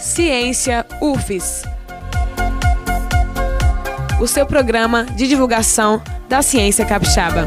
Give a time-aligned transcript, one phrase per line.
[0.00, 1.62] Ciência UFES.
[4.18, 7.46] O seu programa de divulgação da ciência capixaba.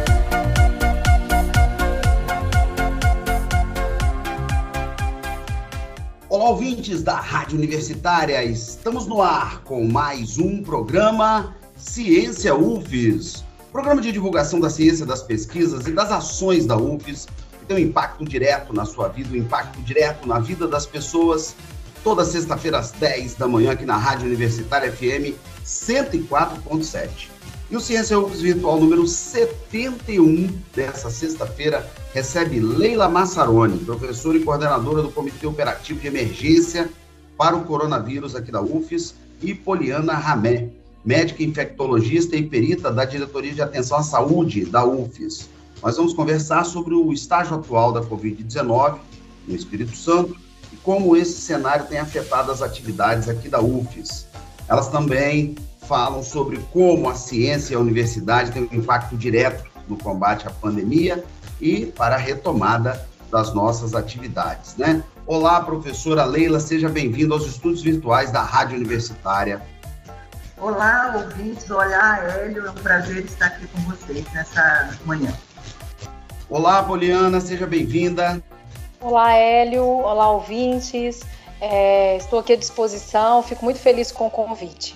[6.30, 8.44] Olá, ouvintes da Rádio Universitária.
[8.44, 13.44] Estamos no ar com mais um programa Ciência UFES.
[13.72, 17.28] Programa de divulgação da ciência, das pesquisas e das ações da UFES
[17.64, 21.56] que tem um impacto direto na sua vida, um impacto direto na vida das pessoas.
[22.04, 27.30] Toda sexta-feira às 10 da manhã aqui na Rádio Universitária FM 104.7.
[27.72, 35.02] E o Ciência UFES Virtual número 71 dessa sexta-feira recebe Leila Massaroni, professora e coordenadora
[35.02, 36.90] do Comitê Operativo de Emergência
[37.38, 40.70] para o Coronavírus aqui da UFES, e Poliana Ramé,
[41.06, 45.50] médica infectologista e perita da Diretoria de Atenção à Saúde da UFES.
[45.82, 49.00] Nós vamos conversar sobre o estágio atual da Covid-19
[49.48, 50.43] no Espírito Santo
[50.84, 54.28] como esse cenário tem afetado as atividades aqui da UFES.
[54.68, 55.56] Elas também
[55.88, 60.52] falam sobre como a ciência e a universidade têm um impacto direto no combate à
[60.52, 61.24] pandemia
[61.60, 65.04] e para a retomada das nossas atividades, né?
[65.26, 69.62] Olá, professora Leila, seja bem-vinda aos estudos virtuais da Rádio Universitária.
[70.58, 71.70] Olá, ouvintes.
[71.70, 72.66] Olá, Hélio.
[72.66, 75.34] É um prazer estar aqui com vocês nessa manhã.
[76.50, 78.42] Olá, Poliana, seja bem-vinda.
[79.04, 79.84] Olá, Hélio.
[79.84, 81.24] Olá, ouvintes.
[81.60, 84.96] É, estou aqui à disposição, fico muito feliz com o convite.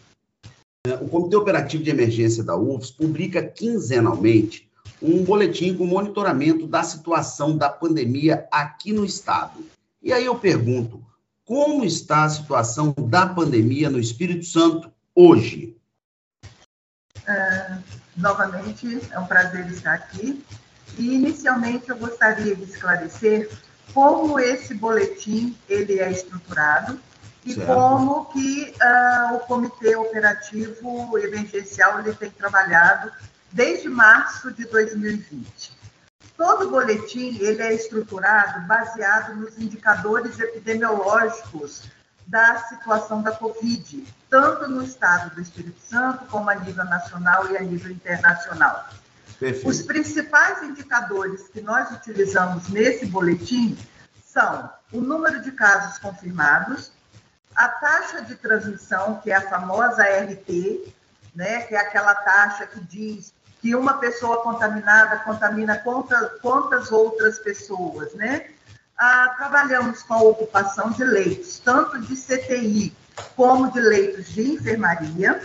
[0.88, 4.68] é, o Comitê Operativo de Emergência da UFS publica quinzenalmente
[5.02, 9.64] um boletim com monitoramento da situação da pandemia aqui no estado.
[10.02, 11.06] E aí eu pergunto,
[11.46, 15.78] como está a situação da pandemia no Espírito Santo hoje?
[17.28, 17.78] É,
[18.16, 20.44] novamente, é um prazer estar aqui.
[20.98, 23.50] E, inicialmente, eu gostaria de esclarecer
[23.98, 27.00] como esse boletim ele é estruturado
[27.44, 27.66] e certo.
[27.66, 33.12] como que uh, o Comitê Operativo Emergencial ele tem trabalhado
[33.52, 35.76] desde março de 2020.
[36.38, 41.90] Todo boletim ele é estruturado baseado nos indicadores epidemiológicos
[42.28, 47.58] da situação da Covid, tanto no estado do Espírito Santo como a nível nacional e
[47.58, 48.90] a nível internacional.
[49.40, 49.70] Perfeito.
[49.70, 53.78] Os principais indicadores que nós utilizamos nesse boletim
[54.26, 56.92] são o número de casos confirmados,
[57.56, 60.94] a taxa de transmissão, que é a famosa RT,
[61.36, 65.84] né, que é aquela taxa que diz que uma pessoa contaminada contamina
[66.42, 68.50] quantas outras pessoas, né?
[68.98, 72.96] Ah, trabalhamos com a ocupação de leitos, tanto de CTI
[73.36, 75.42] como de leitos de enfermaria.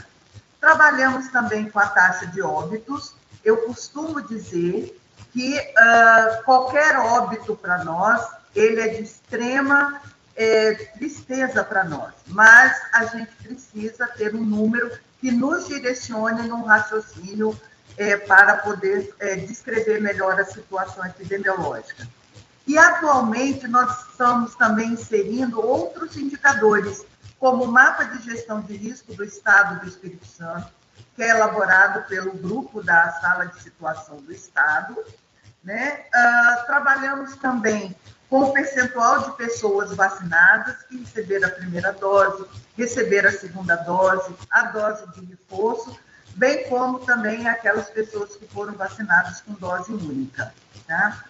[0.61, 4.99] Trabalhamos também com a taxa de óbitos, eu costumo dizer
[5.33, 10.01] que uh, qualquer óbito para nós, ele é de extrema
[10.37, 14.91] é, tristeza para nós, mas a gente precisa ter um número
[15.21, 17.59] que nos direcione num raciocínio
[17.97, 22.09] é, para poder é, descrever melhor a situação epidemiológica.
[22.67, 27.05] E atualmente nós estamos também inserindo outros indicadores,
[27.39, 30.73] como o mapa de gestão de risco do Estado do Espírito Santo,
[31.15, 34.97] que é elaborado pelo grupo da Sala de Situação do Estado.
[35.63, 36.05] Né?
[36.09, 37.95] Uh, trabalhamos também
[38.29, 42.47] com o percentual de pessoas vacinadas que receberam a primeira dose,
[42.77, 45.99] receberam a segunda dose, a dose de reforço,
[46.35, 50.53] bem como também aquelas pessoas que foram vacinadas com dose única.
[50.87, 51.25] Tá?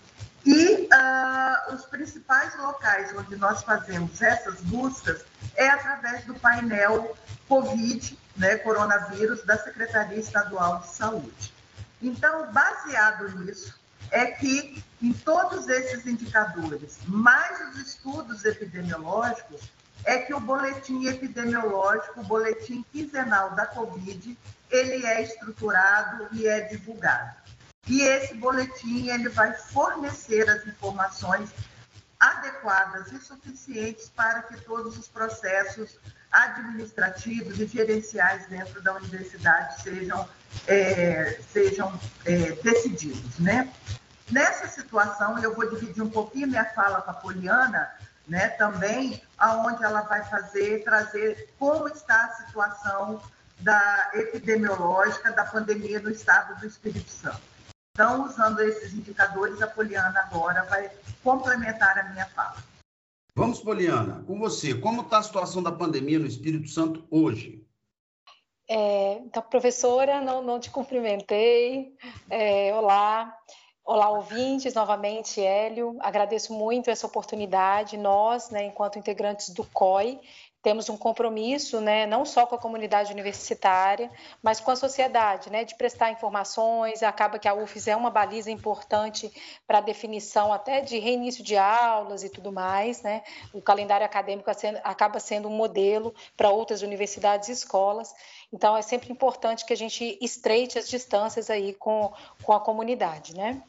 [0.47, 5.25] E uh, os principais locais onde nós fazemos essas buscas
[5.57, 7.17] é através do painel
[7.49, 11.53] COVID, né, coronavírus, da Secretaria Estadual de Saúde.
[12.01, 13.75] Então, baseado nisso,
[14.11, 19.73] é que em todos esses indicadores, mais os estudos epidemiológicos,
[20.05, 24.37] é que o boletim epidemiológico, o boletim quinzenal da Covid,
[24.71, 27.37] ele é estruturado e é divulgado.
[27.87, 31.51] E esse boletim ele vai fornecer as informações
[32.23, 35.99] adequadas e suficientes para que todos os processos
[36.31, 40.29] administrativos e gerenciais dentro da universidade sejam,
[40.69, 41.93] é, sejam
[42.25, 43.73] é, decididos, né?
[44.31, 47.91] Nessa situação, eu vou dividir um pouquinho minha fala com a Poliana,
[48.27, 53.21] né, também, aonde ela vai fazer, trazer como está a situação
[53.59, 57.52] da epidemiológica da pandemia no estado do Espírito Santo.
[57.95, 60.91] Então, usando esses indicadores, a Poliana agora vai
[61.23, 62.57] complementar a minha fala.
[63.37, 64.75] Vamos, Poliana, com você.
[64.75, 67.67] Como está a situação da pandemia no Espírito Santo hoje?
[68.69, 71.95] É, então, professora, não, não te cumprimentei.
[72.31, 73.37] É, olá.
[73.85, 75.97] Olá, ouvintes, novamente, Hélio.
[76.01, 77.97] Agradeço muito essa oportunidade.
[77.97, 80.21] Nós, né, enquanto integrantes do COI,
[80.63, 84.11] temos um compromisso, né, não só com a comunidade universitária,
[84.41, 87.03] mas com a sociedade, né, de prestar informações.
[87.03, 89.33] Acaba que a UFES é uma baliza importante
[89.67, 93.23] para a definição até de reinício de aulas e tudo mais, né.
[93.53, 94.51] O calendário acadêmico
[94.85, 98.15] acaba sendo um modelo para outras universidades e escolas.
[98.53, 102.13] Então, é sempre importante que a gente estreite as distâncias aí com,
[102.45, 103.61] com a comunidade, né.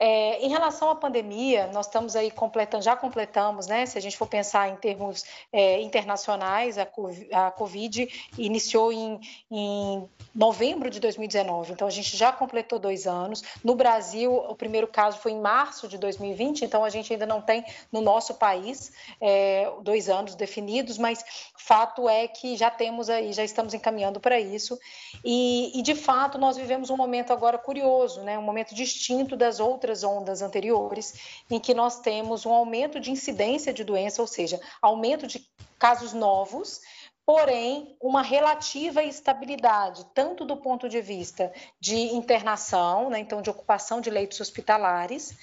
[0.00, 3.84] É, em relação à pandemia, nós estamos aí completando, já completamos, né?
[3.84, 8.08] Se a gente for pensar em termos é, internacionais, a, Covid
[8.38, 13.42] iniciou em, em novembro de 2019, então a gente já completou dois anos.
[13.64, 17.42] No Brasil, o primeiro caso foi em março de 2020, então a gente ainda não
[17.42, 21.24] tem no nosso país é, dois anos definidos, mas
[21.56, 24.78] fato é que já temos aí, já estamos encaminhando para isso.
[25.24, 28.38] E, e de fato nós vivemos um momento agora curioso, né?
[28.38, 33.10] Um momento distinto das outras outras ondas anteriores, em que nós temos um aumento de
[33.10, 35.48] incidência de doença, ou seja, aumento de
[35.78, 36.80] casos novos,
[37.24, 44.00] porém uma relativa estabilidade, tanto do ponto de vista de internação, né, então de ocupação
[44.00, 45.36] de leitos hospitalares,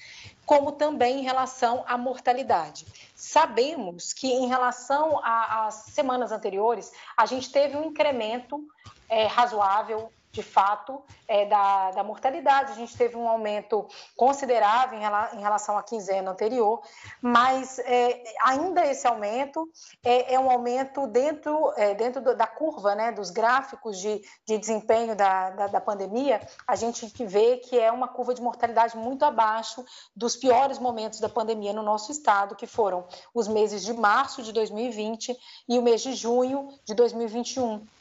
[0.44, 2.86] como também em relação à mortalidade.
[3.14, 8.64] Sabemos que em relação às semanas anteriores, a gente teve um incremento
[9.08, 12.72] é, razoável de fato, é, da, da, mortalidade.
[12.72, 16.82] A gente teve um aumento considerável em, rela, em relação à quinzena anterior,
[17.22, 19.66] mas é, ainda esse aumento
[20.04, 25.16] é, é um aumento dentro, é, dentro da curva, né, dos gráficos de, de desempenho
[25.16, 29.82] da, da, da, pandemia, a gente vê que é uma curva de mortalidade muito abaixo
[30.14, 34.52] dos piores momentos da pandemia no nosso estado, que foram os meses de março de
[34.52, 35.34] 2020
[35.66, 37.95] e o mês de junho de 2021.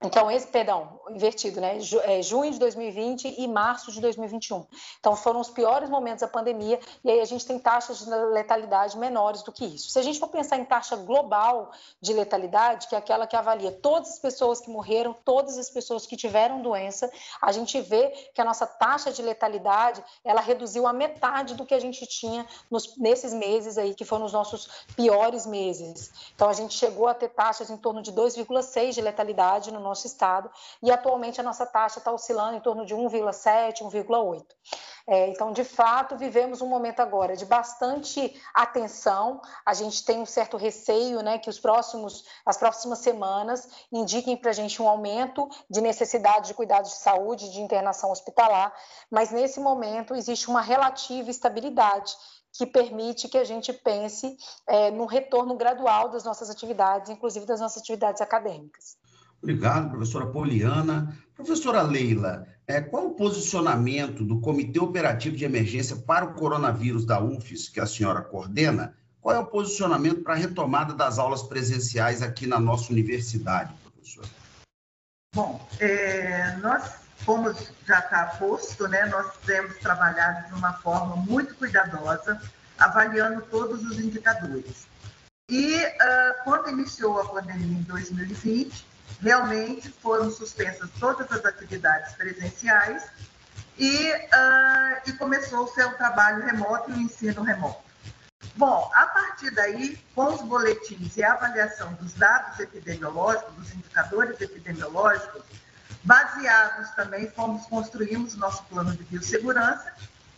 [0.00, 1.76] Então, esse, perdão, invertido, né?
[2.04, 4.64] É, junho de 2020 e março de 2021.
[5.00, 8.96] Então, foram os piores momentos da pandemia, e aí a gente tem taxas de letalidade
[8.96, 9.90] menores do que isso.
[9.90, 13.72] Se a gente for pensar em taxa global de letalidade, que é aquela que avalia
[13.72, 17.10] todas as pessoas que morreram, todas as pessoas que tiveram doença,
[17.42, 21.74] a gente vê que a nossa taxa de letalidade, ela reduziu a metade do que
[21.74, 26.12] a gente tinha nos, nesses meses aí, que foram os nossos piores meses.
[26.36, 30.06] Então, a gente chegou a ter taxas em torno de 2,6 de letalidade no nosso
[30.06, 30.50] estado,
[30.82, 34.44] e atualmente a nossa taxa está oscilando em torno de 1,7, 1,8.
[35.10, 39.40] É, então, de fato, vivemos um momento agora de bastante atenção.
[39.64, 44.50] A gente tem um certo receio, né, que os próximos, as próximas semanas indiquem para
[44.50, 48.70] a gente um aumento de necessidade de cuidados de saúde, de internação hospitalar,
[49.10, 52.14] mas nesse momento existe uma relativa estabilidade
[52.52, 57.60] que permite que a gente pense é, no retorno gradual das nossas atividades, inclusive das
[57.60, 58.96] nossas atividades acadêmicas.
[59.42, 61.16] Obrigado, professora Poliana.
[61.34, 67.20] Professora Leila, é, qual o posicionamento do Comitê Operativo de Emergência para o Coronavírus da
[67.20, 68.94] UFES, que a senhora coordena?
[69.20, 74.28] Qual é o posicionamento para a retomada das aulas presenciais aqui na nossa universidade, professora?
[75.34, 77.54] Bom, é, nós, como
[77.86, 82.40] já está posto, né, nós temos trabalhado de uma forma muito cuidadosa,
[82.78, 84.86] avaliando todos os indicadores.
[85.50, 88.86] E uh, quando iniciou a pandemia em 2020,
[89.20, 93.04] realmente foram suspensas todas as atividades presenciais
[93.76, 97.88] e, uh, e começou o seu trabalho remoto e o ensino remoto.
[98.56, 104.40] Bom, a partir daí, com os boletins e a avaliação dos dados epidemiológicos, dos indicadores
[104.40, 105.42] epidemiológicos,
[106.02, 109.92] baseados também, fomos construímos nosso plano de biossegurança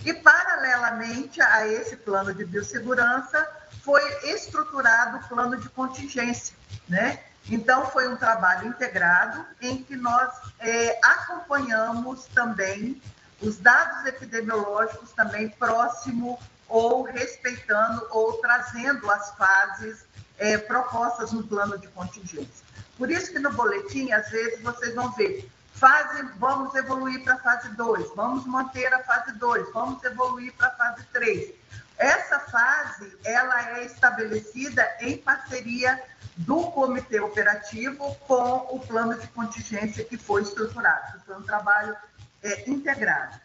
[0.04, 3.46] e, paralelamente a esse plano de biossegurança,
[3.82, 6.54] foi estruturado o plano de contingência,
[6.88, 7.22] né?
[7.48, 13.00] Então, foi um trabalho integrado em que nós é, acompanhamos também
[13.40, 20.04] os dados epidemiológicos também próximo ou respeitando ou trazendo as fases
[20.38, 22.64] é, propostas no plano de contingência.
[22.96, 27.38] Por isso que no boletim, às vezes, vocês vão ver fase, vamos evoluir para a
[27.38, 31.54] fase 2, vamos manter a fase 2, vamos evoluir para a fase 3.
[32.00, 36.02] Essa fase, ela é estabelecida em parceria
[36.34, 41.20] do comitê operativo com o plano de contingência que foi estruturado.
[41.26, 41.94] Foi um trabalho
[42.42, 43.38] é, integrado.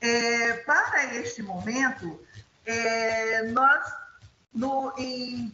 [0.00, 2.24] É, para este momento,
[2.64, 3.92] é, nós,
[4.54, 5.52] no, em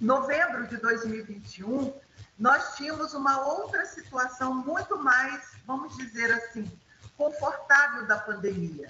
[0.00, 1.92] novembro de 2021,
[2.38, 6.70] nós tínhamos uma outra situação muito mais, vamos dizer assim,
[7.16, 8.88] confortável da pandemia,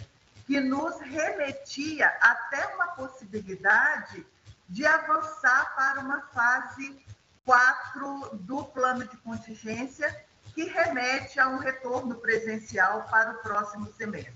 [0.51, 4.27] que nos remetia até uma possibilidade
[4.69, 7.07] de avançar para uma fase
[7.45, 14.35] 4 do plano de contingência, que remete a um retorno presencial para o próximo semestre.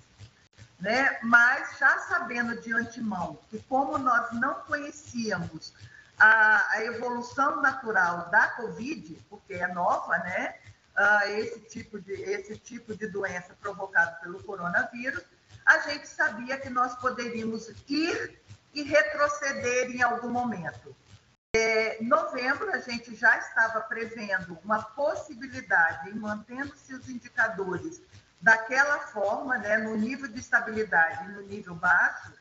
[0.79, 1.19] Né?
[1.25, 5.75] Mas já sabendo de antemão que, como nós não conhecíamos
[6.17, 10.55] a, a evolução natural da Covid, porque é nova, né?
[10.97, 15.25] Uh, esse, tipo de, esse tipo de doença provocada pelo coronavírus,
[15.89, 18.41] gente sabia que nós poderíamos ir
[18.73, 20.95] e retroceder em algum momento.
[21.55, 28.03] É, novembro, a gente já estava prevendo uma possibilidade, mantendo-se os indicadores
[28.41, 32.33] daquela forma, né, no nível de estabilidade no nível baixo,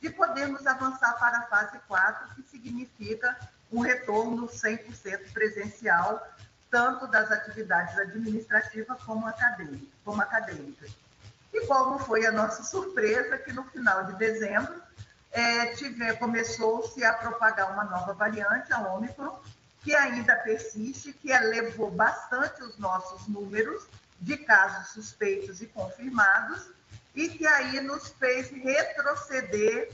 [0.00, 3.38] de podermos avançar para a fase 4, que significa
[3.70, 6.26] um retorno 100% presencial,
[6.70, 9.88] tanto das atividades administrativas como acadêmicas.
[10.04, 10.90] Como acadêmicas.
[11.52, 14.80] E como foi a nossa surpresa que no final de dezembro
[15.32, 15.72] é,
[16.18, 19.38] começou-se a propagar uma nova variante, a Ômicron,
[19.82, 23.86] que ainda persiste, que elevou bastante os nossos números
[24.20, 26.70] de casos suspeitos e confirmados,
[27.14, 29.90] e que aí nos fez retroceder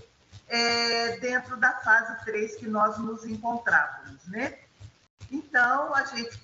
[0.48, 4.58] é, dentro da fase 3 que nós nos encontrávamos, né?
[5.34, 6.40] Então, a gente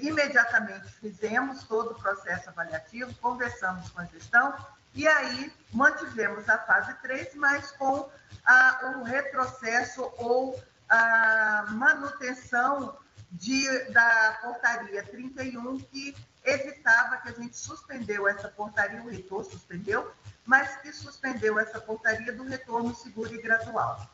[0.00, 4.54] imediatamente fizemos todo o processo avaliativo, conversamos com a gestão
[4.94, 8.08] e aí mantivemos a fase 3, mas com
[8.46, 12.96] ah, o retrocesso ou a manutenção
[13.32, 20.12] de, da portaria 31, que evitava que a gente suspendeu essa portaria, o reitor suspendeu,
[20.46, 24.08] mas que suspendeu essa portaria do retorno seguro e gradual.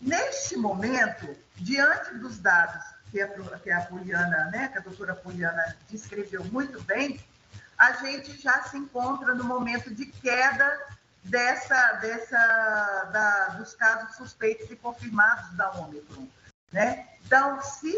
[0.00, 5.76] Neste momento, diante dos dados que a, que a Poliana, né, que a doutora Poliana
[5.88, 7.20] descreveu muito bem,
[7.76, 10.80] a gente já se encontra no momento de queda
[11.24, 16.26] dessa, dessa, da, dos casos suspeitos e confirmados da Ômicron.
[16.72, 17.08] Né?
[17.24, 17.92] Então, se,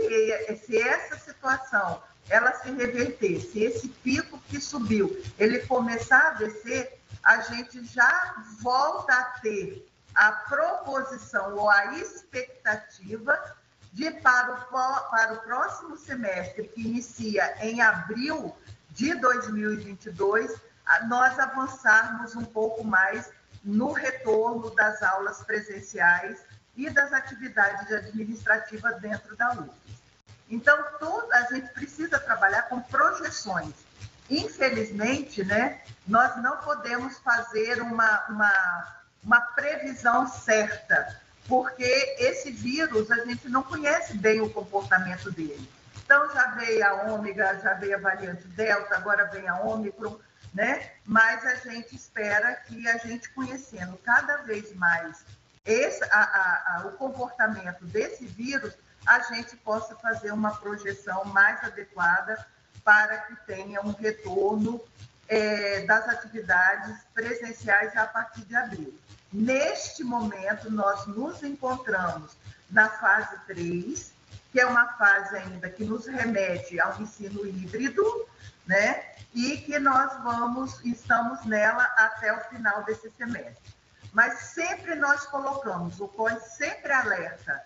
[0.65, 6.99] se essa situação ela se reverter, se esse pico que subiu, ele começar a descer,
[7.23, 13.39] a gente já volta a ter a proposição ou a expectativa
[13.93, 18.57] de para o, para o próximo semestre, que inicia em abril
[18.91, 20.55] de 2022,
[21.09, 23.31] nós avançarmos um pouco mais
[23.63, 26.43] no retorno das aulas presenciais
[26.77, 30.03] e das atividades administrativas dentro da UFES.
[30.49, 33.73] Então, tudo, a gente precisa trabalhar com projeções.
[34.29, 41.85] Infelizmente, né, nós não podemos fazer uma, uma, uma previsão certa, porque
[42.19, 45.69] esse vírus a gente não conhece bem o comportamento dele.
[46.05, 50.19] Então, já veio a ômega, já veio a variante delta, agora vem a ômicron,
[50.53, 50.93] né?
[51.05, 55.25] Mas a gente espera que a gente conhecendo cada vez mais
[55.65, 58.75] esse, a, a, a, o comportamento desse vírus,
[59.07, 62.45] a gente possa fazer uma projeção mais adequada
[62.85, 64.81] para que tenha um retorno
[65.29, 68.99] é, das atividades presenciais a partir de abril.
[69.33, 72.37] Neste momento, nós nos encontramos
[72.71, 74.13] na fase 3,
[74.51, 78.29] que é uma fase ainda que nos remete ao ensino híbrido,
[78.67, 79.15] né?
[79.35, 83.73] E que nós vamos, estamos nela até o final desse semestre.
[84.13, 87.65] Mas sempre nós colocamos, o COI sempre alerta,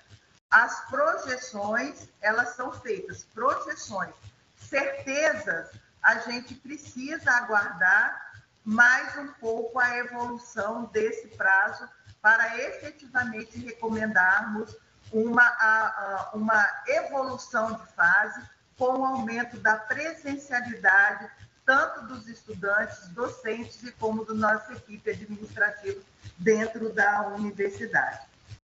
[0.48, 4.14] as projeções, elas são feitas, projeções,
[4.56, 5.70] certezas,
[6.00, 8.25] a gente precisa aguardar
[8.66, 11.88] mais um pouco a evolução desse prazo
[12.20, 14.76] para efetivamente recomendarmos
[15.12, 18.42] uma, uma evolução de fase
[18.76, 21.30] com o aumento da presencialidade
[21.64, 26.00] tanto dos estudantes, docentes e como da nossa equipe administrativa
[26.38, 28.20] dentro da universidade.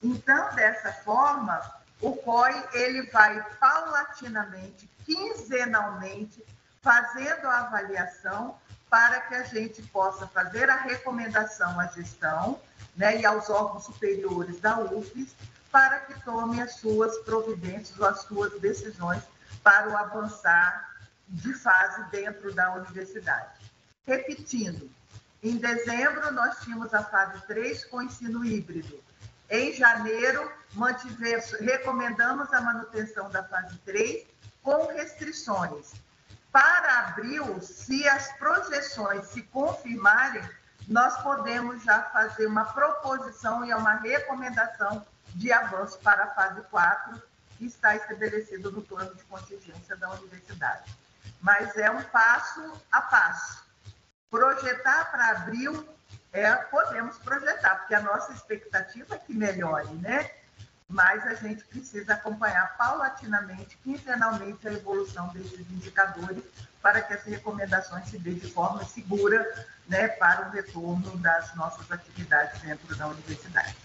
[0.03, 1.61] Então, dessa forma,
[2.01, 6.43] o COI ele vai paulatinamente, quinzenalmente,
[6.81, 8.59] fazendo a avaliação
[8.91, 12.61] para que a gente possa fazer a recomendação à gestão
[12.97, 15.35] né, e aos órgãos superiores da UFES
[15.71, 19.23] para que tome as suas providências ou as suas decisões
[19.63, 20.97] para o avançar
[21.29, 23.71] de fase dentro da universidade.
[24.07, 24.91] Repetindo,
[25.43, 28.99] em dezembro nós tínhamos a fase 3 com ensino híbrido.
[29.51, 30.51] Em janeiro,
[31.61, 34.27] recomendamos a manutenção da fase 3
[34.63, 35.93] com restrições.
[36.53, 40.43] Para abril, se as projeções se confirmarem,
[40.87, 47.23] nós podemos já fazer uma proposição e uma recomendação de avanço para a fase 4,
[47.59, 50.97] que está estabelecido no plano de contingência da universidade.
[51.41, 53.63] Mas é um passo a passo.
[54.31, 55.87] Projetar para abril,
[56.33, 60.31] é, podemos projetar, porque a nossa expectativa é que melhore, né?
[60.89, 66.43] Mas a gente precisa acompanhar paulatinamente, quinzenalmente, a evolução desses indicadores
[66.81, 71.91] para que as recomendações se dê de forma segura né, para o retorno das nossas
[71.91, 73.77] atividades dentro da universidade.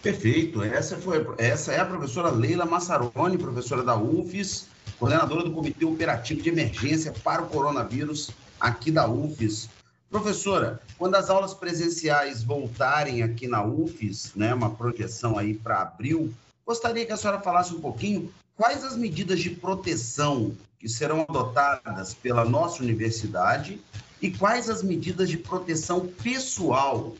[0.00, 0.62] Perfeito.
[0.62, 4.68] Essa, foi, essa é a professora Leila Massaroni, professora da UFES,
[4.98, 8.30] coordenadora do Comitê Operativo de Emergência para o Coronavírus
[8.60, 9.68] aqui da UFES.
[10.14, 16.32] Professora, quando as aulas presenciais voltarem aqui na UFES, né, uma projeção aí para abril,
[16.64, 22.14] gostaria que a senhora falasse um pouquinho quais as medidas de proteção que serão adotadas
[22.14, 23.82] pela nossa universidade
[24.22, 27.16] e quais as medidas de proteção pessoal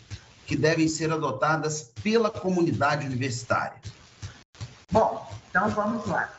[0.47, 3.81] que devem ser adotadas pela comunidade universitária?
[4.93, 6.33] Bom, então vamos lá.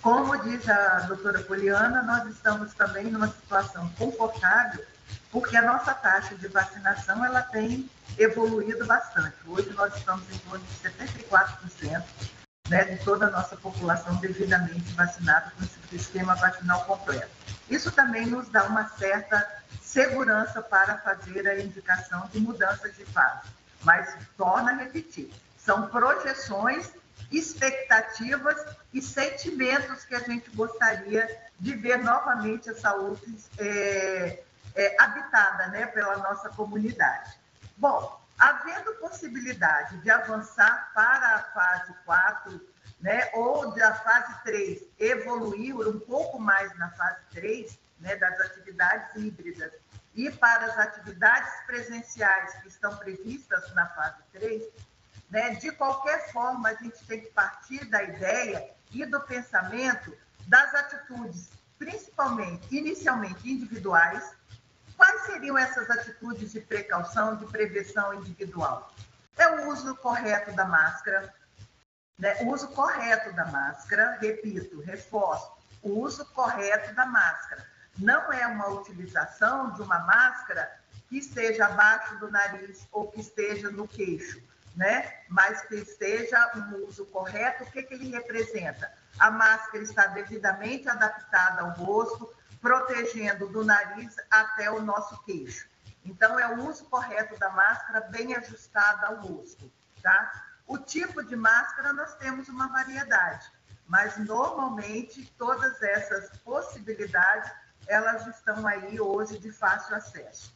[0.00, 4.84] Como diz a doutora Poliana, nós estamos também numa situação confortável,
[5.32, 9.34] porque a nossa taxa de vacinação ela tem evoluído bastante.
[9.46, 12.04] Hoje nós estamos em torno de 74%
[12.68, 17.30] né, de toda a nossa população devidamente vacinada com esse sistema vacinal completo.
[17.70, 23.48] Isso também nos dá uma certa segurança para fazer a indicação de mudanças de fase.
[23.82, 26.90] Mas, torna a repetir, são projeções,
[27.30, 31.26] expectativas e sentimentos que a gente gostaria
[31.58, 34.42] de ver novamente a saúde é,
[34.74, 37.38] é, habitada né, pela nossa comunidade.
[37.76, 45.76] Bom, havendo possibilidade de avançar para a fase 4, né, ou da fase 3 evoluir
[45.76, 49.72] um pouco mais na fase 3, né, das atividades híbridas
[50.14, 54.62] e para as atividades presenciais que estão previstas na fase 3,
[55.30, 60.14] né, de qualquer forma, a gente tem que partir da ideia e do pensamento
[60.46, 64.34] das atitudes, principalmente, inicialmente individuais.
[64.96, 68.92] Quais seriam essas atitudes de precaução, de prevenção individual?
[69.36, 71.32] É o uso correto da máscara,
[72.18, 72.36] né?
[72.42, 75.50] o uso correto da máscara, repito, reforço,
[75.82, 77.66] o uso correto da máscara
[77.98, 80.70] não é uma utilização de uma máscara
[81.08, 84.40] que esteja abaixo do nariz ou que esteja no queixo,
[84.74, 85.12] né?
[85.28, 87.64] Mas que esteja um uso correto.
[87.64, 88.90] O que, que ele representa?
[89.18, 95.68] A máscara está devidamente adaptada ao rosto, protegendo do nariz até o nosso queixo.
[96.04, 99.70] Então, é o uso correto da máscara bem ajustada ao rosto,
[100.00, 100.44] tá?
[100.66, 103.50] O tipo de máscara nós temos uma variedade,
[103.86, 107.50] mas normalmente todas essas possibilidades
[107.88, 110.54] elas estão aí hoje de fácil acesso.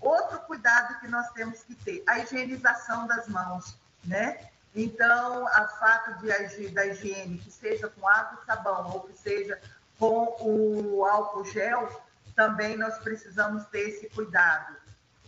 [0.00, 4.48] Outro cuidado que nós temos que ter, a higienização das mãos, né?
[4.74, 9.60] Então, a fato de, da higiene, que seja com água e sabão, ou que seja
[9.98, 11.88] com o álcool gel,
[12.34, 14.76] também nós precisamos ter esse cuidado.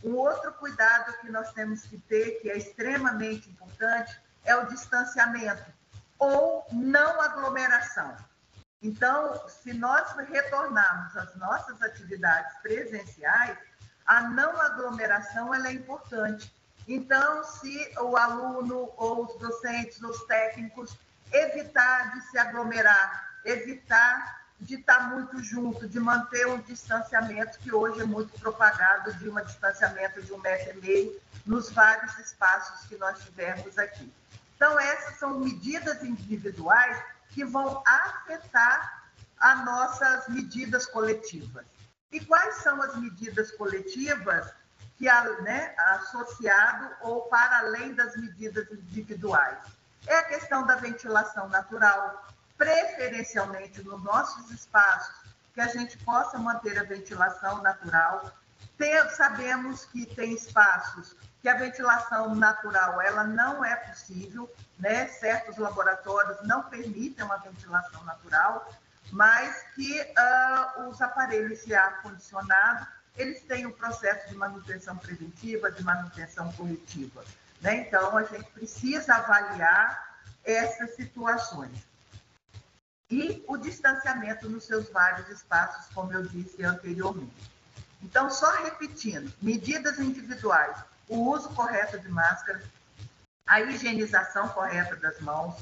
[0.02, 5.64] Um outro cuidado que nós temos que ter, que é extremamente importante, é o distanciamento
[6.18, 8.16] ou não aglomeração.
[8.82, 13.58] Então, se nós retornarmos às nossas atividades presenciais,
[14.06, 16.54] a não aglomeração é importante.
[16.88, 20.96] Então, se o aluno ou os docentes, os técnicos,
[21.32, 28.02] evitar de se aglomerar, evitar de estar muito junto, de manter um distanciamento que hoje
[28.02, 32.96] é muito propagado, de um distanciamento de um metro e meio, nos vários espaços que
[32.96, 34.12] nós tivemos aqui.
[34.56, 39.04] Então, essas são medidas individuais que vão afetar
[39.38, 41.64] as nossas medidas coletivas.
[42.12, 44.52] E quais são as medidas coletivas
[44.98, 45.06] que,
[45.42, 49.58] né, associado ou para além das medidas individuais?
[50.06, 52.26] É a questão da ventilação natural,
[52.60, 58.30] preferencialmente nos nossos espaços, que a gente possa manter a ventilação natural.
[58.76, 65.08] Tem, sabemos que tem espaços que a ventilação natural ela não é possível, né?
[65.08, 68.70] Certos laboratórios não permitem uma ventilação natural,
[69.10, 75.72] mas que uh, os aparelhos de ar condicionado eles têm um processo de manutenção preventiva,
[75.72, 77.24] de manutenção corretiva.
[77.62, 77.86] Né?
[77.88, 81.89] Então, a gente precisa avaliar essas situações.
[83.10, 87.50] E o distanciamento nos seus vários espaços, como eu disse anteriormente.
[88.02, 90.76] Então, só repetindo: medidas individuais,
[91.08, 92.62] o uso correto de máscara,
[93.46, 95.56] a higienização correta das mãos,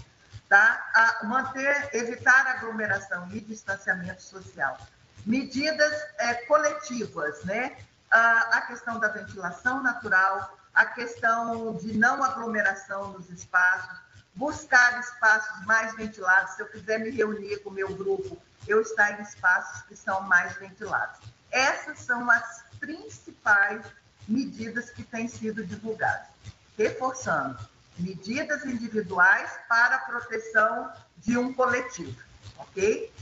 [0.48, 0.90] tá?
[0.94, 4.76] A manter, evitar aglomeração e distanciamento social.
[5.24, 7.78] Medidas é, coletivas, né?
[8.10, 13.98] A, a questão da ventilação natural, a questão de não aglomeração nos espaços,
[14.38, 16.54] buscar espaços mais ventilados.
[16.54, 20.22] Se eu quiser me reunir com o meu grupo, eu estar em espaços que são
[20.22, 21.18] mais ventilados.
[21.50, 23.84] Essas são as principais
[24.28, 26.28] medidas que têm sido divulgadas.
[26.76, 27.58] Reforçando,
[27.98, 32.16] medidas individuais para a proteção de um coletivo,
[32.58, 33.12] ok?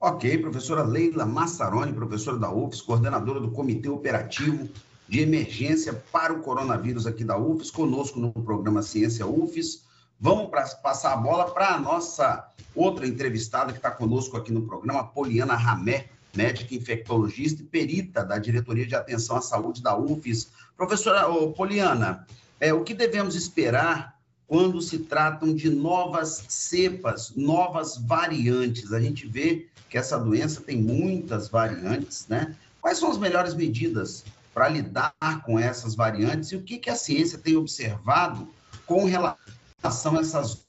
[0.00, 4.68] Ok, professora Leila Massaroni, professora da UFES, coordenadora do Comitê Operativo
[5.08, 9.83] de Emergência para o Coronavírus aqui da UFES, conosco no programa Ciência UFES.
[10.20, 14.62] Vamos pra, passar a bola para a nossa outra entrevistada que está conosco aqui no
[14.62, 20.50] programa, Poliana Ramé, médica infectologista e perita da Diretoria de Atenção à Saúde da UFES.
[20.76, 22.26] Professora oh, Poliana,
[22.58, 28.92] é, o que devemos esperar quando se tratam de novas cepas, novas variantes?
[28.92, 32.56] A gente vê que essa doença tem muitas variantes, né?
[32.80, 36.96] Quais são as melhores medidas para lidar com essas variantes e o que, que a
[36.96, 38.48] ciência tem observado
[38.86, 39.38] com relação
[39.84, 40.64] a essas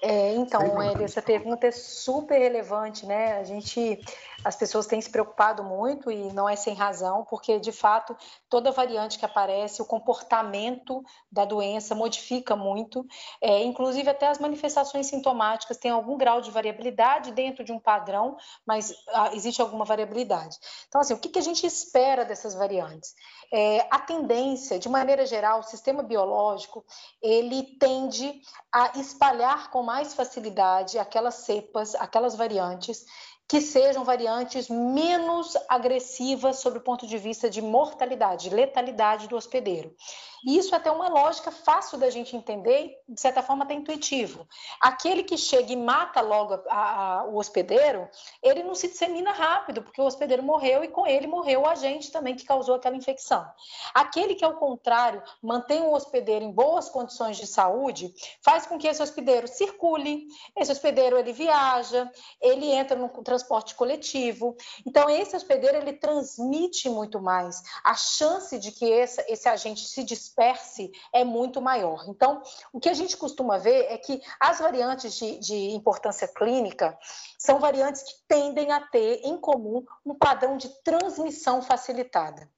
[0.00, 3.32] é, então, Hélio, essa pergunta é super relevante, né?
[3.38, 4.00] A gente,
[4.44, 8.16] as pessoas têm se preocupado muito e não é sem razão, porque de fato
[8.48, 13.04] toda variante que aparece, o comportamento da doença modifica muito,
[13.40, 18.36] é, inclusive até as manifestações sintomáticas têm algum grau de variabilidade dentro de um padrão,
[18.64, 20.56] mas ah, existe alguma variabilidade.
[20.88, 23.14] Então, assim, o que, que a gente espera dessas variantes?
[23.52, 26.84] É, a tendência, de maneira geral, o sistema biológico
[27.20, 33.04] ele tende a espalhar com mais facilidade aquelas cepas, aquelas variantes
[33.48, 39.94] que sejam variantes menos agressivas sobre o ponto de vista de mortalidade, letalidade do hospedeiro.
[40.44, 44.46] E isso é até uma lógica fácil da gente entender, de certa forma até intuitivo.
[44.80, 48.08] Aquele que chega e mata logo a, a, o hospedeiro,
[48.42, 52.10] ele não se dissemina rápido, porque o hospedeiro morreu e com ele morreu o agente
[52.10, 53.46] também que causou aquela infecção.
[53.94, 58.86] Aquele que, ao contrário, mantém o hospedeiro em boas condições de saúde, faz com que
[58.86, 64.56] esse hospedeiro circule, esse hospedeiro ele viaja, ele entra no transporte coletivo.
[64.86, 67.62] Então, esse hospedeiro ele transmite muito mais.
[67.84, 72.04] A chance de que esse, esse agente se disperse é muito maior.
[72.08, 76.96] Então, o que a gente costuma ver é que as variantes de, de importância clínica
[77.38, 82.48] são variantes que tendem a ter em comum um padrão de transmissão facilitada.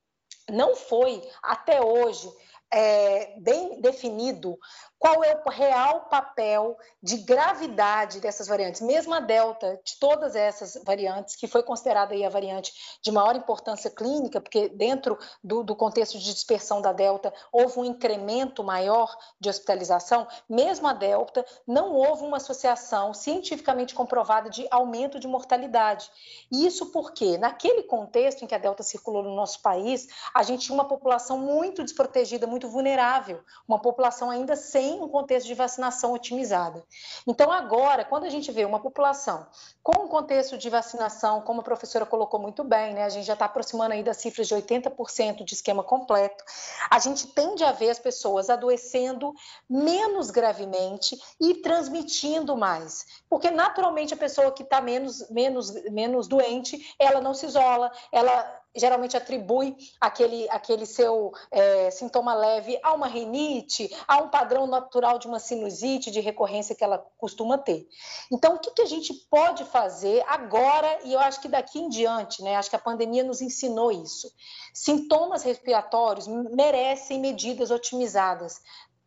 [0.49, 2.29] Não foi até hoje
[2.73, 4.59] é, bem definido
[5.01, 8.83] qual é o real papel de gravidade dessas variantes.
[8.83, 13.35] Mesmo a delta, de todas essas variantes, que foi considerada aí a variante de maior
[13.35, 19.17] importância clínica, porque dentro do, do contexto de dispersão da delta houve um incremento maior
[19.41, 26.11] de hospitalização, mesmo a delta, não houve uma associação cientificamente comprovada de aumento de mortalidade.
[26.53, 30.75] Isso porque, naquele contexto em que a delta circulou no nosso país, a gente tinha
[30.75, 36.13] uma população muito desprotegida, muito vulnerável, uma população ainda sem sem um contexto de vacinação
[36.15, 36.83] otimizada.
[37.27, 39.47] Então, agora, quando a gente vê uma população
[39.83, 43.35] com um contexto de vacinação, como a professora colocou muito bem, né, a gente já
[43.35, 46.43] está aproximando aí das cifras de 80% de esquema completo,
[46.91, 49.35] a gente tende a ver as pessoas adoecendo
[49.69, 53.23] menos gravemente e transmitindo mais.
[53.29, 58.60] Porque, naturalmente, a pessoa que está menos, menos, menos doente, ela não se isola, ela
[58.75, 65.19] geralmente atribui aquele, aquele seu é, sintoma leve a uma rinite, a um padrão natural
[65.19, 67.87] de uma sinusite de recorrência que ela costuma ter.
[68.31, 71.89] Então, o que, que a gente pode fazer agora, e eu acho que daqui em
[71.89, 72.57] diante, né?
[72.57, 74.31] Acho que a pandemia nos ensinou isso.
[74.73, 78.61] Sintomas respiratórios merecem medidas otimizadas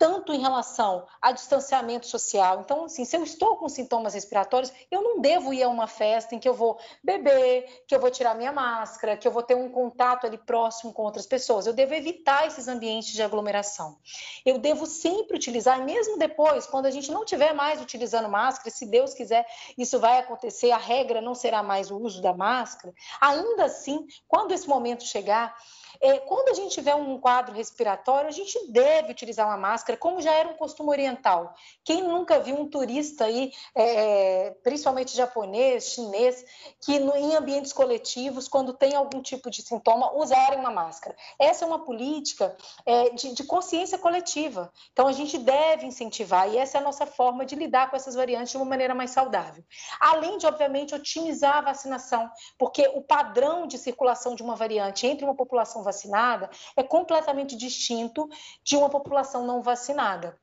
[0.04, 2.60] tanto em relação a distanciamento social.
[2.60, 6.36] Então, assim, se eu estou com sintomas respiratórios, eu não devo ir a uma festa
[6.36, 9.56] em que eu vou beber, que eu vou tirar minha máscara, que eu vou ter
[9.56, 11.66] um contato ali próximo com outras pessoas.
[11.66, 13.98] Eu devo evitar esses ambientes de aglomeração.
[14.46, 18.86] Eu devo sempre utilizar, mesmo depois, quando a gente não tiver mais utilizando máscara, se
[18.86, 19.46] Deus quiser,
[19.78, 22.94] isso vai acontecer, a regra não será mais o uso da máscara.
[23.22, 25.56] Ainda assim, quando esse momento chegar,
[26.02, 30.22] é, quando a gente tiver um quadro respiratório, a gente deve utilizar uma máscara, como
[30.22, 31.54] já era um costume oriental.
[31.84, 36.46] Quem nunca viu um turista aí, é, principalmente japonês, chinês,
[36.82, 41.16] que no, em ambientes coletivos, quando tem algum tipo de sintoma, usarem uma máscara?
[41.40, 44.72] Essa é uma política é, de, de consciência coletiva.
[44.92, 48.16] Então, a gente deve incentivar, e essa é a nossa forma de lidar com essas
[48.16, 49.64] variantes de uma maneira mais saudável.
[50.00, 55.26] Além de, obviamente, otimizar a vacinação, porque o padrão de circulação de uma variante entre
[55.26, 58.28] uma população vacinada é completamente distinto
[58.64, 60.40] de uma população não vacinada.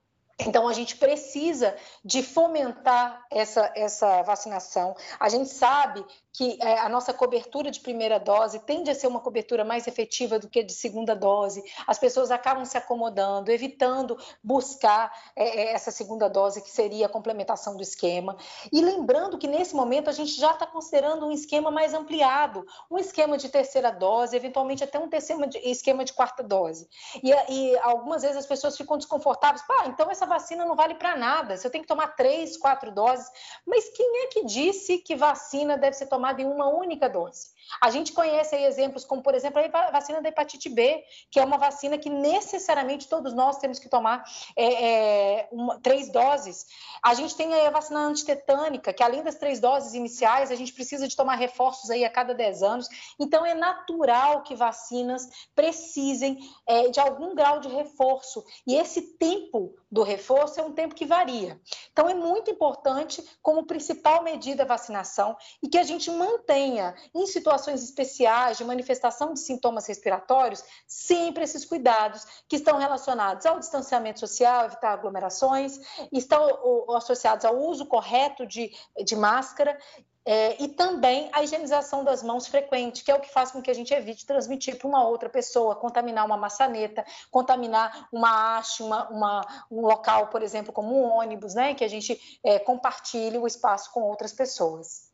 [0.46, 4.96] Então, a gente precisa de fomentar essa, essa vacinação.
[5.18, 9.20] A gente sabe que é, a nossa cobertura de primeira dose tende a ser uma
[9.20, 11.62] cobertura mais efetiva do que de segunda dose.
[11.86, 17.08] As pessoas acabam se acomodando, evitando buscar é, é essa segunda dose, que seria a
[17.08, 18.36] complementação do esquema.
[18.72, 22.98] E lembrando que nesse momento a gente já está considerando um esquema mais ampliado, um
[22.98, 26.88] esquema de terceira dose, eventualmente até um terceiro esquema de quarta dose.
[27.22, 29.66] E, e algumas vezes as pessoas ficam desconfortáveis.
[29.66, 32.92] Pá, então essa vacina não vale para nada, se eu tenho que tomar três, quatro
[32.92, 33.28] doses.
[33.66, 36.19] Mas quem é que disse que vacina deve ser tomada?
[36.38, 37.50] Em uma única dose.
[37.80, 41.58] A gente conhece exemplos como, por exemplo, a vacina da hepatite B, que é uma
[41.58, 44.24] vacina que necessariamente todos nós temos que tomar
[44.56, 46.66] é, é, uma, três doses.
[47.02, 51.06] A gente tem a vacina antitetânica, que além das três doses iniciais, a gente precisa
[51.06, 52.88] de tomar reforços aí a cada 10 anos.
[53.18, 58.44] Então, é natural que vacinas precisem é, de algum grau de reforço.
[58.66, 61.60] E esse tempo do reforço é um tempo que varia.
[61.92, 67.26] Então, é muito importante, como principal medida a vacinação, e que a gente mantenha em
[67.26, 73.58] situações situações especiais de manifestação de sintomas respiratórios, sempre esses cuidados que estão relacionados ao
[73.58, 75.78] distanciamento social, evitar aglomerações,
[76.10, 78.72] estão associados ao uso correto de,
[79.04, 79.78] de máscara
[80.24, 83.70] é, e também a higienização das mãos frequente, que é o que faz com que
[83.70, 89.08] a gente evite transmitir para uma outra pessoa, contaminar uma maçaneta, contaminar uma haste, uma,
[89.08, 93.46] uma, um local, por exemplo, como um ônibus, né, que a gente é, compartilhe o
[93.46, 95.09] espaço com outras pessoas.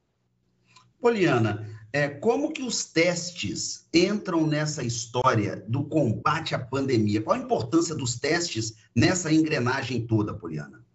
[1.01, 7.23] Poliana, é, como que os testes entram nessa história do combate à pandemia?
[7.23, 10.86] Qual a importância dos testes nessa engrenagem toda, Poliana?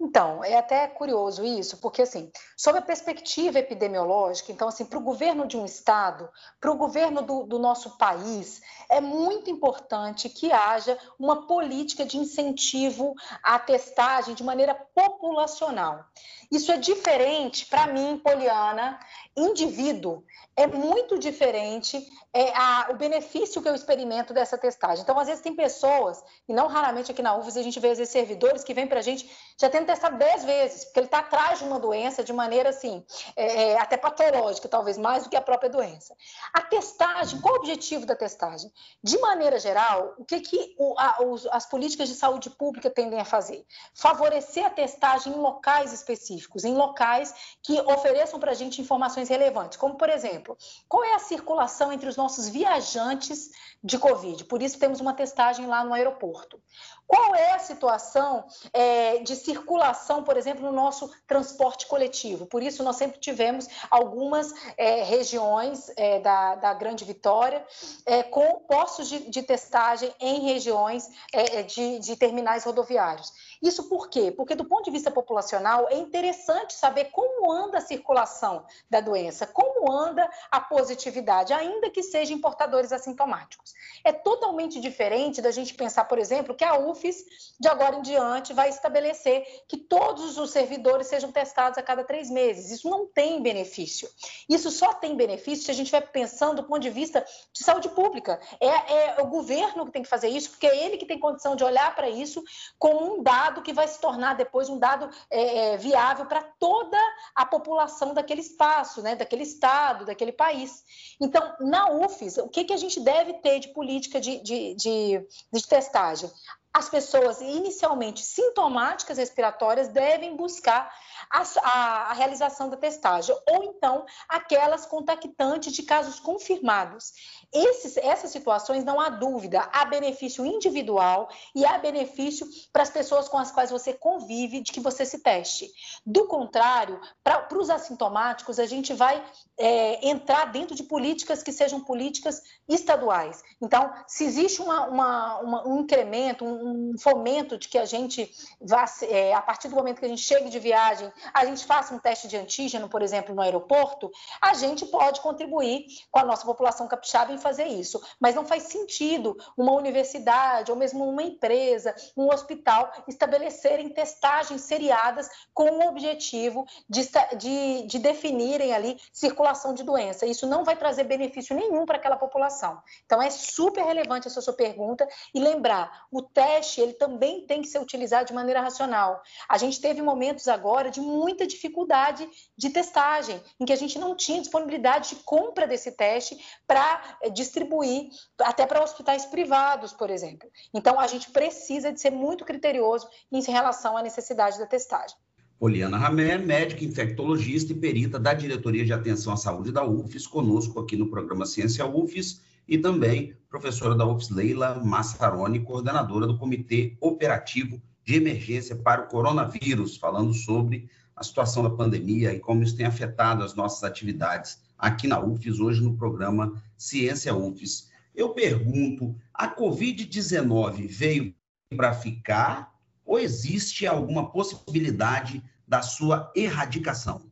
[0.00, 5.02] Então, é até curioso isso, porque, assim, sob a perspectiva epidemiológica, então, assim, para o
[5.02, 6.28] governo de um estado,
[6.60, 12.16] para o governo do, do, nosso país, é muito importante que haja uma política de
[12.16, 16.04] incentivo à testagem de maneira populacional.
[16.48, 19.00] Isso é diferente, para mim, Poliana,
[19.36, 20.24] indivíduo,
[20.56, 22.08] é muito diferente
[22.38, 25.02] é, a, o benefício que eu experimento dessa testagem.
[25.02, 27.98] Então, às vezes, tem pessoas, e não raramente aqui na UFES, a gente vê às
[27.98, 29.28] vezes, servidores que vêm para a gente
[29.60, 33.04] já tendo testado 10 vezes, porque ele está atrás de uma doença de maneira assim,
[33.34, 36.14] é, é, até patológica, talvez mais do que a própria doença.
[36.54, 38.70] A testagem, qual o objetivo da testagem?
[39.02, 43.18] De maneira geral, o que, que o, a, os, as políticas de saúde pública tendem
[43.18, 43.66] a fazer?
[43.92, 49.76] Favorecer a testagem em locais específicos, em locais que ofereçam para a gente informações relevantes,
[49.76, 50.56] como, por exemplo,
[50.88, 53.50] qual é a circulação entre os nossos viajantes
[53.82, 54.44] de Covid?
[54.44, 56.60] Por isso, temos uma testagem lá no aeroporto.
[57.06, 62.44] Qual é a situação é, de circulação, por exemplo, no nosso transporte coletivo?
[62.44, 67.64] Por isso, nós sempre tivemos algumas é, regiões é, da, da, Grande Vitória
[68.04, 73.32] é, com postos de, de, testagem em regiões é, de, de terminais rodoviários.
[73.62, 74.30] Isso por quê?
[74.30, 79.46] Porque, do ponto de vista populacional, é interessante saber como anda a circulação da doença,
[79.46, 83.74] como anda a positividade, ainda que sejam portadores assintomáticos.
[84.04, 87.24] É totalmente diferente da gente pensar, por exemplo, que a UFES,
[87.58, 92.30] de agora em diante, vai estabelecer que todos os servidores sejam testados a cada três
[92.30, 92.70] meses.
[92.70, 94.08] Isso não tem benefício.
[94.48, 97.88] Isso só tem benefício se a gente vai pensando do ponto de vista de saúde
[97.88, 98.40] pública.
[98.60, 101.56] É, é o governo que tem que fazer isso, porque é ele que tem condição
[101.56, 102.42] de olhar para isso
[102.78, 106.42] como um dado dado que vai se tornar depois um dado é, é, viável para
[106.58, 106.98] toda
[107.34, 110.84] a população daquele espaço, né, daquele estado, daquele país.
[111.20, 115.26] Então, na UFES, o que, que a gente deve ter de política de, de, de,
[115.52, 116.30] de testagem?
[116.78, 120.88] As pessoas inicialmente sintomáticas respiratórias devem buscar
[121.28, 127.12] a, a, a, realização da testagem, ou então aquelas contactantes de casos confirmados.
[127.52, 133.28] Esses, essas situações, não há dúvida, há benefício individual e há benefício para as pessoas
[133.28, 135.68] com as quais você convive de que você se teste.
[136.06, 139.22] Do contrário, para os assintomáticos, a gente vai
[139.58, 143.42] é, entrar dentro de políticas que sejam políticas estaduais.
[143.60, 148.30] Então, se existe uma, uma, uma, um incremento, um, um, fomento de que a gente
[148.60, 151.94] vá, é, a partir do momento que a gente chegue de viagem, a gente faça
[151.94, 156.44] um teste de antígeno, por exemplo, no aeroporto, a gente pode contribuir com a nossa
[156.44, 158.00] população capixaba em fazer isso.
[158.20, 165.28] Mas não faz sentido uma universidade ou mesmo uma empresa, um hospital estabelecerem testagens seriadas
[165.54, 170.26] com o objetivo de, de, de definirem ali circulação de doença.
[170.26, 172.80] Isso não vai trazer benefício nenhum para aquela população.
[173.04, 176.47] Então é super relevante essa sua pergunta e lembrar, o teste
[176.80, 179.22] ele também tem que ser utilizado de maneira racional.
[179.48, 184.16] A gente teve momentos agora de muita dificuldade de testagem, em que a gente não
[184.16, 188.08] tinha disponibilidade de compra desse teste para eh, distribuir
[188.40, 190.48] até para hospitais privados, por exemplo.
[190.72, 195.16] Então, a gente precisa de ser muito criterioso em relação à necessidade da testagem.
[195.58, 200.78] Poliana Ramé, médica infectologista e perita da Diretoria de Atenção à Saúde da UFES, conosco
[200.78, 206.96] aqui no programa Ciência UFES, e também professora da UFES, Leila Massaroni, coordenadora do Comitê
[207.00, 212.76] Operativo de Emergência para o Coronavírus, falando sobre a situação da pandemia e como isso
[212.76, 217.88] tem afetado as nossas atividades aqui na UFES, hoje no programa Ciência UFES.
[218.14, 221.34] Eu pergunto, a Covid-19 veio
[221.74, 227.27] para ficar ou existe alguma possibilidade da sua erradicação?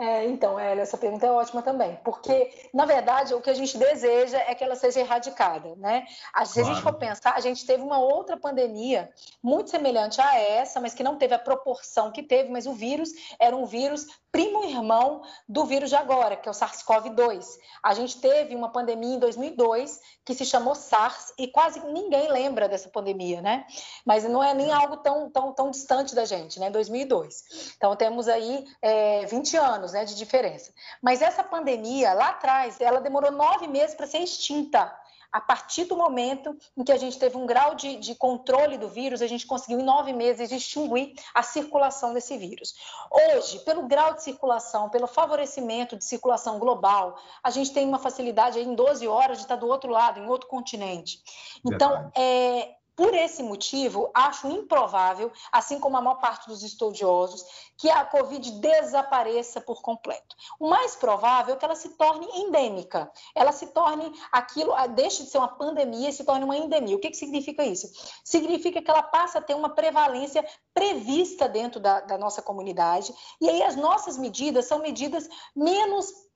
[0.00, 3.76] É, então, é, essa pergunta é ótima também, porque, na verdade, o que a gente
[3.76, 6.06] deseja é que ela seja erradicada, né?
[6.44, 6.70] Se claro.
[6.70, 9.10] a gente for pensar, a gente teve uma outra pandemia
[9.42, 13.10] muito semelhante a essa, mas que não teve a proporção que teve, mas o vírus
[13.40, 17.44] era um vírus primo irmão do vírus de agora, que é o SARS-CoV-2.
[17.82, 22.68] A gente teve uma pandemia em 2002 que se chamou SARS e quase ninguém lembra
[22.68, 23.66] dessa pandemia, né?
[24.04, 26.70] Mas não é nem algo tão, tão, tão distante da gente, né?
[26.70, 27.72] 2002.
[27.76, 30.72] Então temos aí é, 20 anos né, de diferença.
[31.02, 34.92] Mas essa pandemia, lá atrás, ela demorou nove meses para ser extinta
[35.30, 38.88] a partir do momento em que a gente teve um grau de, de, controle do
[38.88, 42.74] vírus, a gente conseguiu em nove meses extinguir a circulação desse vírus.
[43.10, 48.58] Hoje, pelo grau de circulação, pelo favorecimento de circulação global, a gente tem uma facilidade
[48.58, 51.22] em 12 horas de estar do outro lado, em outro continente.
[51.64, 57.44] Então, é, por esse motivo, acho improvável, assim como a maior parte dos estudiosos,
[57.76, 60.34] que a Covid desapareça por completo.
[60.58, 65.30] O mais provável é que ela se torne endêmica, ela se torne aquilo, deixe de
[65.30, 66.96] ser uma pandemia e se torne uma endemia.
[66.96, 67.88] O que, que significa isso?
[68.24, 73.48] Significa que ela passa a ter uma prevalência prevista dentro da, da nossa comunidade, e
[73.48, 76.27] aí as nossas medidas são medidas menos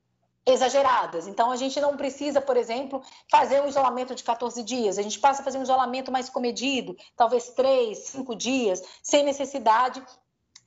[0.46, 1.26] exageradas.
[1.26, 4.98] Então, a gente não precisa, por exemplo, fazer um isolamento de 14 dias.
[4.98, 10.02] A gente passa a fazer um isolamento mais comedido, talvez três, cinco dias, sem necessidade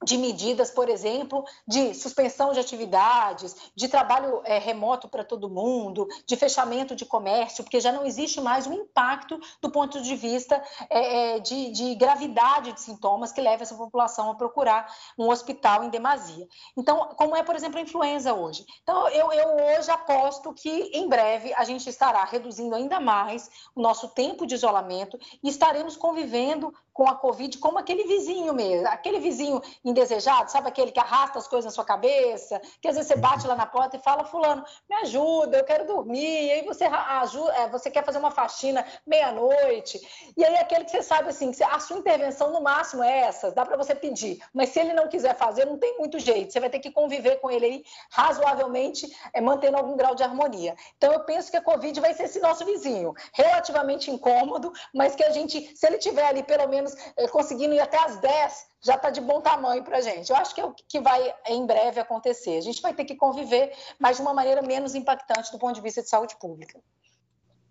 [0.04, 6.08] de medidas, por exemplo, de suspensão de atividades, de trabalho é, remoto para todo mundo,
[6.26, 10.62] de fechamento de comércio, porque já não existe mais um impacto do ponto de vista
[10.90, 15.90] é, de, de, gravidade de sintomas que leva essa população a procurar um hospital em
[15.90, 16.48] demasia.
[16.78, 18.66] Então, como é, por exemplo, a influenza hoje.
[18.84, 23.82] Então, eu, eu hoje aposto que em breve a gente estará reduzindo ainda mais o
[23.82, 29.20] nosso tempo de isolamento e estaremos convivendo com a Covid como aquele vizinho mesmo, aquele
[29.20, 33.18] vizinho indesejado, sabe aquele que arrasta as coisas na sua cabeça, que às vezes você
[33.18, 36.86] bate lá na porta e fala, fulano, me ajuda, eu quero dormir, e aí você,
[36.86, 40.00] ajuda, é, você quer fazer uma faxina meia-noite,
[40.38, 43.52] e aí aquele que você sabe assim, que a sua intervenção no máximo é essa,
[43.52, 46.62] dá para você pedir, mas se ele não quiser fazer, não tem muito jeito, você
[46.62, 50.78] vai ter que conviver com ele aí razoavelmente, é, mantendo algum grau de harmonia.
[50.98, 55.26] Então eu penso que a Covid vai ser esse nosso vizinho, relativamente incômodo, mas que
[55.26, 56.85] a gente, se ele tiver ali pelo menos
[57.18, 60.30] eh, conseguindo ir até as 10, já está de bom tamanho para a gente.
[60.30, 62.58] Eu acho que é o que vai em breve acontecer.
[62.58, 65.82] A gente vai ter que conviver, mas de uma maneira menos impactante do ponto de
[65.82, 66.80] vista de saúde pública.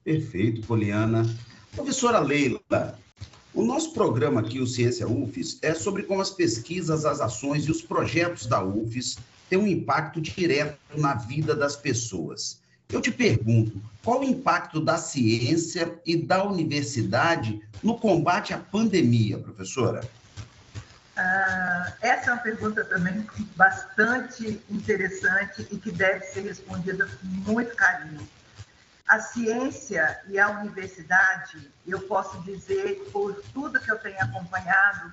[0.02, 1.24] Perfeito, Poliana.
[1.74, 2.60] Professora Leila,
[3.54, 7.70] o nosso programa aqui, o Ciência UFES, é sobre como as pesquisas, as ações e
[7.70, 9.16] os projetos da UFES
[9.48, 12.60] têm um impacto direto na vida das pessoas.
[12.90, 19.38] Eu te pergunto, qual o impacto da ciência e da universidade no combate à pandemia,
[19.38, 20.02] professora?
[21.16, 23.26] Ah, essa é uma pergunta também
[23.56, 28.28] bastante interessante e que deve ser respondida com muito carinho.
[29.06, 35.12] a ciência e a universidade, eu posso dizer, por tudo que eu tenho acompanhado,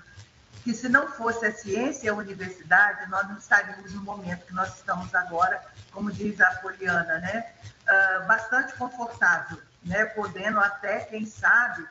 [0.63, 4.53] que se não fosse a ciência e a universidade, nós não estaríamos no momento que
[4.53, 7.51] nós estamos agora, como diz a Poliana, né?
[7.81, 10.05] Uh, bastante confortável, né?
[10.05, 11.85] Podendo até, quem sabe,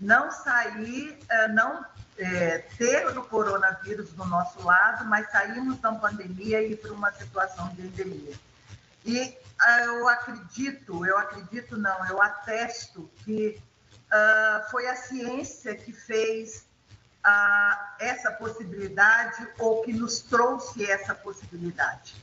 [0.00, 1.84] não sair, uh, não
[2.16, 7.68] é, ter o coronavírus do nosso lado, mas sairmos da pandemia e para uma situação
[7.70, 8.34] de endemia.
[9.04, 13.60] E uh, eu acredito, eu acredito não, eu atesto que
[14.70, 16.66] foi a ciência que fez
[17.24, 22.14] ah, essa possibilidade ou que nos trouxe essa possibilidade.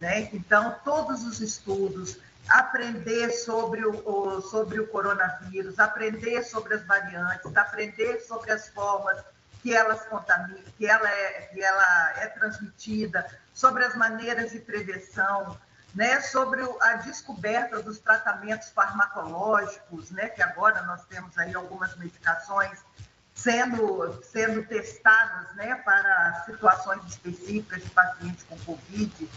[0.00, 0.28] Né?
[0.32, 7.56] Então, todos os estudos, aprender sobre o, o, sobre o coronavírus, aprender sobre as variantes,
[7.56, 9.24] aprender sobre as formas
[9.62, 15.58] que elas contaminam, que ela é, que ela é transmitida, sobre as maneiras de prevenção,
[15.94, 22.78] né, sobre a descoberta dos tratamentos farmacológicos, né, que agora nós temos aí algumas medicações
[23.34, 29.28] sendo, sendo testadas né, para situações específicas de pacientes com Covid.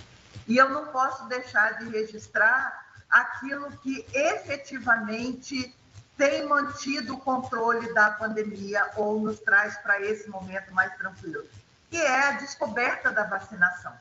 [0.48, 5.76] E eu não posso deixar de registrar aquilo que efetivamente
[6.18, 11.46] tem mantido o controle da pandemia ou nos traz para esse momento mais tranquilo,
[11.90, 13.94] que é a descoberta da vacinação.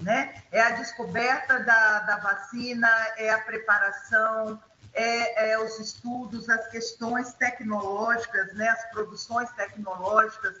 [0.00, 0.42] Né?
[0.50, 2.88] É a descoberta da, da vacina,
[3.18, 4.58] é a preparação,
[4.92, 10.56] é, é, os estudos, as questões tecnológicas, né, as produções tecnológicas,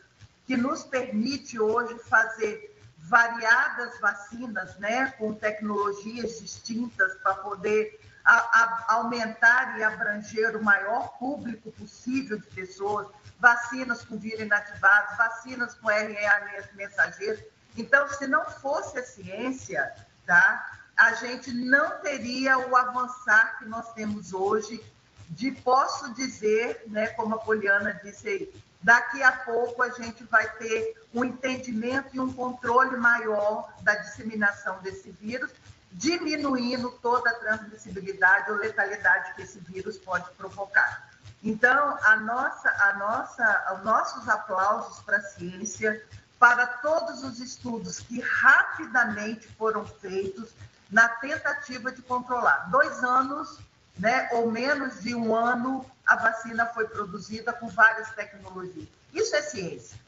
[0.46, 8.94] que nos permite hoje fazer variadas vacinas, né, com tecnologias distintas para poder a, a,
[8.94, 13.08] aumentar e abranger o maior público possível de pessoas,
[13.38, 17.42] vacinas com vírus inativados, vacinas com RNA mensageiro.
[17.76, 19.92] Então, se não fosse a ciência,
[20.26, 24.84] tá, a gente não teria o avançar que nós temos hoje,
[25.30, 30.46] de posso dizer, né, como a Poliana disse aí, daqui a pouco a gente vai
[30.58, 35.50] ter um entendimento e um controle maior da disseminação desse vírus,
[35.90, 41.08] diminuindo toda a transmissibilidade ou letalidade que esse vírus pode provocar.
[41.42, 46.04] Então, a nossa, a nossa, os nossos aplausos para a ciência,
[46.38, 50.50] para todos os estudos que rapidamente foram feitos,
[50.90, 52.70] na tentativa de controlar.
[52.70, 53.58] Dois anos,
[53.98, 58.88] né, ou menos de um ano, a vacina foi produzida com várias tecnologias.
[59.12, 59.98] Isso é ciência.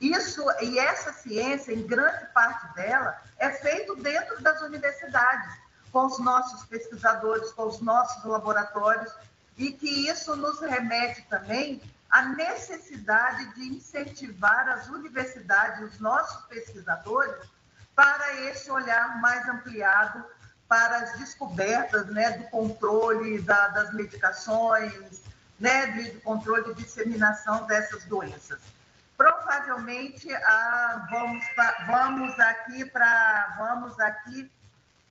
[0.00, 5.54] Isso e essa ciência, em grande parte dela, é feito dentro das universidades,
[5.92, 9.12] com os nossos pesquisadores, com os nossos laboratórios,
[9.58, 17.46] e que isso nos remete também à necessidade de incentivar as universidades, os nossos pesquisadores,
[18.00, 20.24] para esse olhar mais ampliado
[20.66, 25.22] para as descobertas né, do controle da, das medicações,
[25.58, 28.58] né, do controle de disseminação dessas doenças.
[29.18, 31.44] Provavelmente ah, vamos,
[31.86, 34.50] vamos aqui para vamos aqui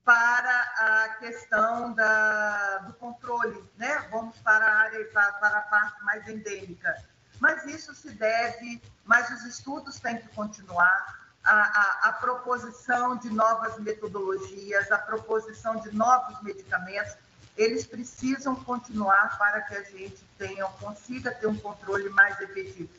[0.04, 4.08] para a questão da, do controle, né?
[4.10, 7.04] Vamos para a área para, para a parte mais endêmica.
[7.40, 13.30] Mas isso se deve, mas os estudos têm que continuar a, a, a, proposição de
[13.30, 17.16] novas metodologias, a proposição de novos medicamentos,
[17.58, 22.90] eles precisam continuar para que a gente tenha, consiga ter um controle mais efetivo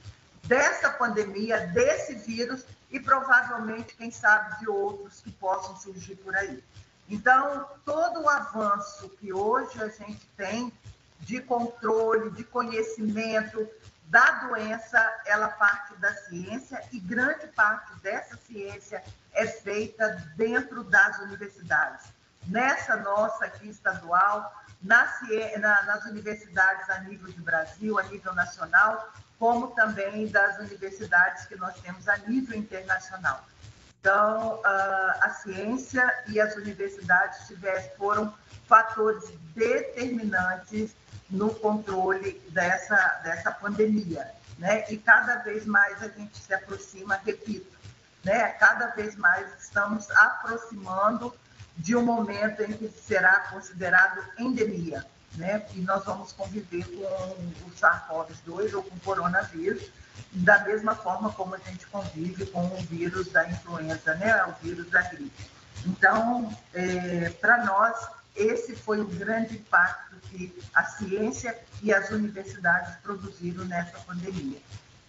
[0.45, 6.63] dessa pandemia, desse vírus e provavelmente, quem sabe, de outros que possam surgir por aí.
[7.09, 10.73] Então, todo o avanço que hoje a gente tem
[11.21, 13.69] de controle, de conhecimento,
[14.11, 19.03] da doença, ela parte da ciência e grande parte dessa ciência
[19.33, 22.07] é feita dentro das universidades.
[22.49, 24.53] Nessa nossa aqui estadual,
[24.83, 25.09] na,
[25.59, 31.55] na, nas universidades a nível de Brasil, a nível nacional, como também das universidades que
[31.55, 33.47] nós temos a nível internacional.
[34.01, 38.35] Então, a ciência e as universidades tiveram, foram
[38.67, 39.23] fatores
[39.55, 40.97] determinantes
[41.31, 44.31] no controle dessa, dessa pandemia.
[44.59, 44.85] Né?
[44.91, 47.79] E cada vez mais a gente se aproxima, repito,
[48.25, 48.49] né?
[48.51, 51.33] cada vez mais estamos aproximando
[51.77, 55.05] de um momento em que será considerado endemia,
[55.37, 55.65] né?
[55.75, 59.91] E nós vamos conviver com o SARS-CoV-2 ou com o coronavírus,
[60.33, 64.45] da mesma forma como a gente convive com o vírus da influenza, né?
[64.45, 65.51] O vírus da gripe.
[65.87, 67.97] Então, é, para nós,
[68.41, 74.59] esse foi o grande impacto que a ciência e as universidades produziram nessa pandemia.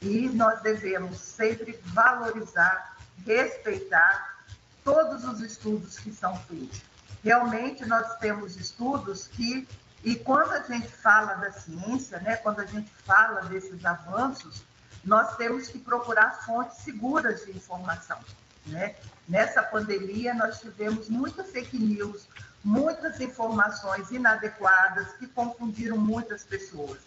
[0.02, 4.44] E nós devemos sempre valorizar, respeitar
[4.84, 6.82] todos os estudos que são feitos.
[7.24, 9.68] Realmente, nós temos estudos que
[10.04, 14.64] E quando a gente fala da ciência, né, quando a gente fala desses avanços,
[15.04, 18.18] nós temos que procurar fontes seguras de informação.
[18.66, 18.96] Né?
[19.28, 22.28] Nessa pandemia, nós tivemos muita fake news,
[22.64, 27.00] muitas informações inadequadas que confundiram muitas pessoas.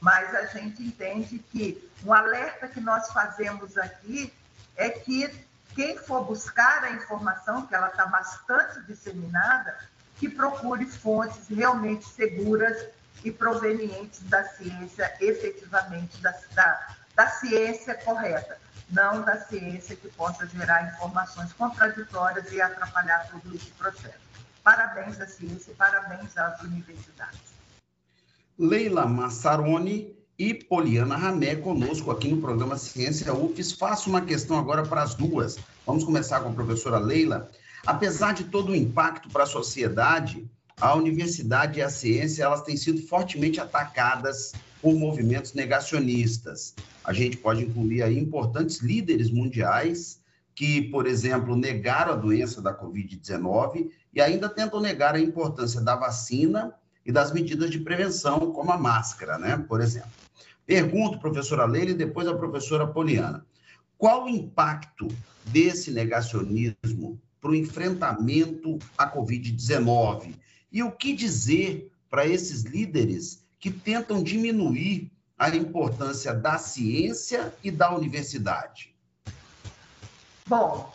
[0.00, 4.32] Mas a gente entende que o alerta que nós fazemos aqui
[4.76, 9.76] é que quem for buscar a informação, que ela está bastante disseminada,
[10.16, 12.86] que procure fontes realmente seguras
[13.24, 20.46] e provenientes da ciência, efetivamente, da, da, da ciência correta, não da ciência que possa
[20.46, 24.25] gerar informações contraditórias e atrapalhar todo esse processo.
[24.66, 27.38] Parabéns à ciência parabéns às universidades.
[28.58, 33.70] Leila Massaroni e Poliana Ramé conosco aqui no programa Ciência UFES.
[33.70, 35.56] Faço uma questão agora para as duas.
[35.86, 37.48] Vamos começar com a professora Leila.
[37.86, 40.50] Apesar de todo o impacto para a sociedade,
[40.80, 44.52] a universidade e a ciência elas têm sido fortemente atacadas
[44.82, 46.74] por movimentos negacionistas.
[47.04, 50.18] A gente pode incluir aí importantes líderes mundiais
[50.56, 55.94] que, por exemplo, negaram a doença da Covid-19 e ainda tentam negar a importância da
[55.94, 59.62] vacina e das medidas de prevenção, como a máscara, né?
[59.68, 60.10] Por exemplo.
[60.64, 63.44] Pergunto, professora Leila, e depois a professora Poliana.
[63.98, 65.06] Qual o impacto
[65.44, 70.34] desse negacionismo para o enfrentamento à Covid-19?
[70.72, 77.70] E o que dizer para esses líderes que tentam diminuir a importância da ciência e
[77.70, 78.95] da universidade?
[80.46, 80.94] Bom,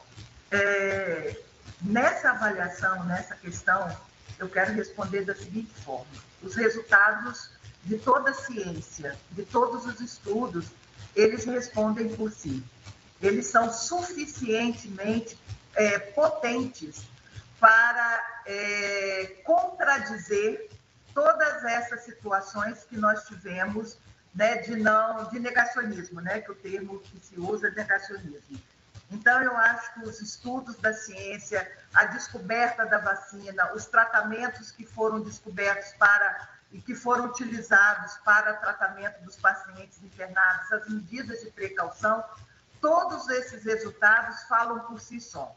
[0.50, 1.38] é,
[1.82, 3.94] nessa avaliação, nessa questão,
[4.40, 6.08] eu quero responder da seguinte forma:
[6.42, 7.52] os resultados
[7.84, 10.68] de toda a ciência, de todos os estudos,
[11.16, 12.64] eles respondem por si.
[13.22, 15.38] Eles são suficientemente
[15.76, 17.04] é, potentes
[17.60, 20.70] para é, contradizer
[21.14, 23.98] todas essas situações que nós tivemos
[24.34, 28.60] né, de não de negacionismo, né, que o termo que se usa é negacionismo.
[29.12, 34.86] Então, eu acho que os estudos da ciência, a descoberta da vacina, os tratamentos que
[34.86, 41.52] foram descobertos para e que foram utilizados para tratamento dos pacientes internados, as medidas de
[41.52, 42.24] precaução,
[42.80, 45.54] todos esses resultados falam por si só.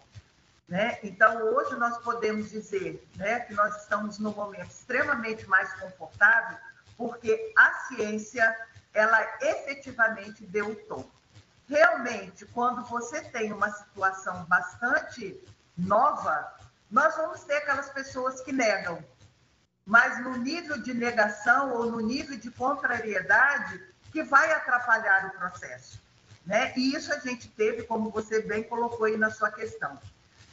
[0.68, 0.98] Né?
[1.04, 6.58] Então, hoje nós podemos dizer né, que nós estamos num momento extremamente mais confortável,
[6.96, 8.56] porque a ciência,
[8.92, 11.13] ela efetivamente deu o tom
[11.68, 15.40] realmente, quando você tem uma situação bastante
[15.76, 16.52] nova,
[16.90, 19.04] nós vamos ter aquelas pessoas que negam.
[19.84, 26.00] Mas no nível de negação ou no nível de contrariedade, que vai atrapalhar o processo.
[26.46, 26.72] Né?
[26.76, 29.98] E isso a gente teve, como você bem colocou aí na sua questão.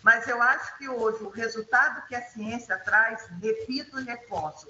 [0.02, 4.68] Mas eu acho que hoje o resultado que a ciência traz, repito e reforço,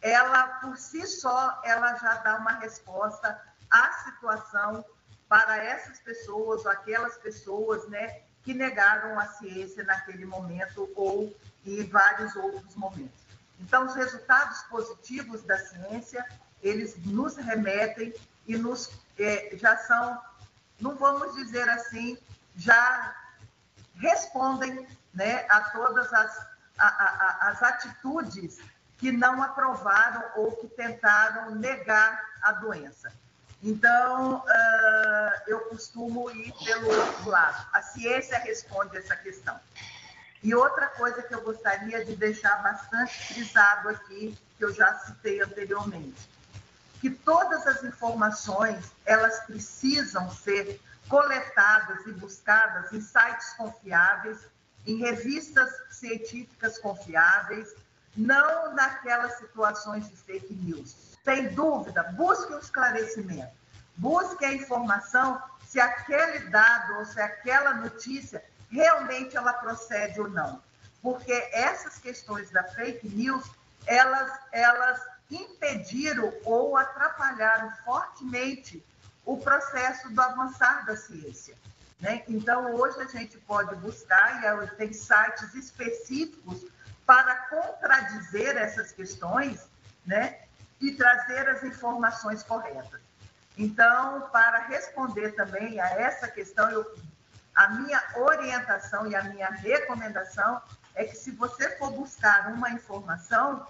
[0.00, 4.84] ela por si só, ela já dá uma resposta à situação
[5.28, 11.84] para essas pessoas ou aquelas pessoas né, que negaram a ciência naquele momento ou em
[11.84, 13.20] vários outros momentos.
[13.60, 16.24] Então, os resultados positivos da ciência,
[16.62, 18.14] eles nos remetem
[18.46, 20.20] e nos é, já são,
[20.80, 22.16] não vamos dizer assim,
[22.56, 23.14] já
[23.96, 26.46] respondem né, a todas as,
[26.78, 28.58] a, a, as atitudes
[28.96, 33.12] que não aprovaram ou que tentaram negar a doença.
[33.62, 37.66] Então, uh, eu costumo ir pelo outro lado.
[37.72, 39.58] A ciência responde essa questão.
[40.42, 45.42] E outra coisa que eu gostaria de deixar bastante frisado aqui, que eu já citei
[45.42, 46.28] anteriormente,
[47.00, 54.38] que todas as informações, elas precisam ser coletadas e buscadas em sites confiáveis,
[54.86, 57.74] em revistas científicas confiáveis,
[58.16, 63.52] não naquelas situações de fake news sem dúvida, busque um esclarecimento,
[63.94, 70.62] busque a informação se aquele dado ou se aquela notícia realmente ela procede ou não.
[71.02, 73.44] Porque essas questões da fake news,
[73.86, 78.82] elas, elas impediram ou atrapalharam fortemente
[79.26, 81.54] o processo do avançar da ciência.
[82.00, 82.22] Né?
[82.26, 86.64] Então, hoje a gente pode buscar, e tem sites específicos
[87.04, 89.68] para contradizer essas questões,
[90.06, 90.47] né?
[90.80, 93.00] E trazer as informações corretas.
[93.56, 96.94] Então, para responder também a essa questão, eu,
[97.54, 100.62] a minha orientação e a minha recomendação
[100.94, 103.66] é que se você for buscar uma informação,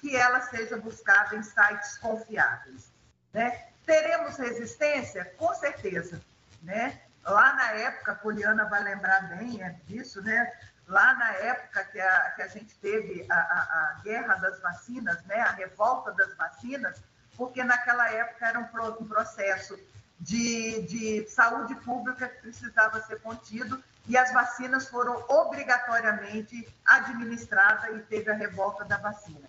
[0.00, 2.90] que ela seja buscada em sites confiáveis.
[3.32, 3.68] Né?
[3.86, 5.24] Teremos resistência?
[5.36, 6.20] Com certeza.
[6.62, 7.00] Né?
[7.24, 10.52] Lá na época, a Poliana vai lembrar bem é disso, né?
[10.90, 15.22] Lá na época que a, que a gente teve a, a, a guerra das vacinas,
[15.24, 17.00] né, a revolta das vacinas,
[17.36, 19.78] porque naquela época era um, um processo
[20.18, 28.00] de, de saúde pública que precisava ser contido e as vacinas foram obrigatoriamente administradas e
[28.00, 29.48] teve a revolta da vacina.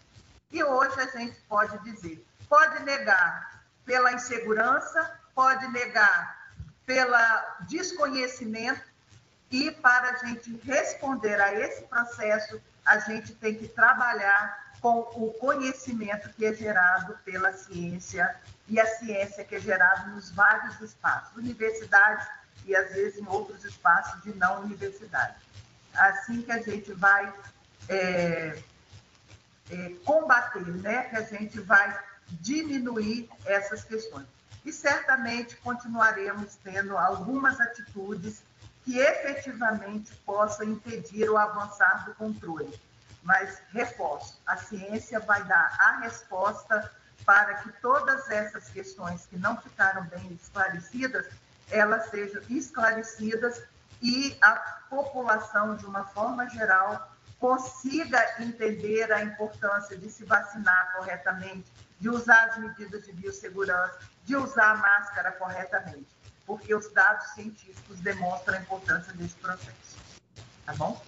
[0.52, 6.52] E hoje a gente pode dizer, pode negar pela insegurança, pode negar
[6.86, 7.18] pelo
[7.68, 8.91] desconhecimento
[9.52, 15.34] e para a gente responder a esse processo, a gente tem que trabalhar com o
[15.34, 18.36] conhecimento que é gerado pela ciência
[18.68, 22.26] e a ciência que é gerada nos vários espaços, universidades
[22.66, 25.36] e às vezes em outros espaços de não universidade.
[25.94, 27.32] Assim que a gente vai
[27.90, 28.58] é,
[29.70, 31.04] é, combater, né?
[31.10, 32.00] que a gente vai
[32.30, 34.26] diminuir essas questões.
[34.64, 38.42] E certamente continuaremos tendo algumas atitudes
[38.84, 42.80] que efetivamente possam impedir o avançar do controle.
[43.24, 46.92] Mas, reforço, a ciência vai dar a resposta
[47.26, 51.28] para que todas essas questões que não ficaram bem esclarecidas,
[51.70, 53.64] elas sejam esclarecidas
[54.02, 54.56] e a
[54.90, 62.50] população, de uma forma geral, consiga entender a importância de se vacinar corretamente, de usar
[62.50, 66.08] as medidas de biossegurança, de usar a máscara corretamente,
[66.46, 69.98] porque os dados científicos demonstram a importância desse processo.
[70.66, 71.02] Tá bom?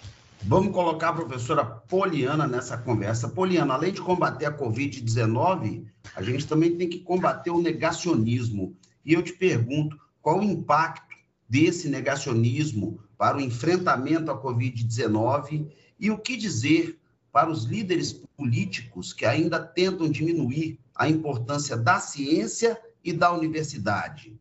[0.46, 3.30] Vamos colocar a professora Poliana nessa conversa.
[3.30, 8.76] Poliana, além de combater a Covid-19, a gente também tem que combater o negacionismo.
[9.06, 11.16] E eu te pergunto, qual o impacto
[11.48, 17.00] desse negacionismo para o enfrentamento à Covid-19 e o que dizer
[17.32, 24.38] para os líderes políticos que ainda tentam diminuir a importância da ciência e da universidade?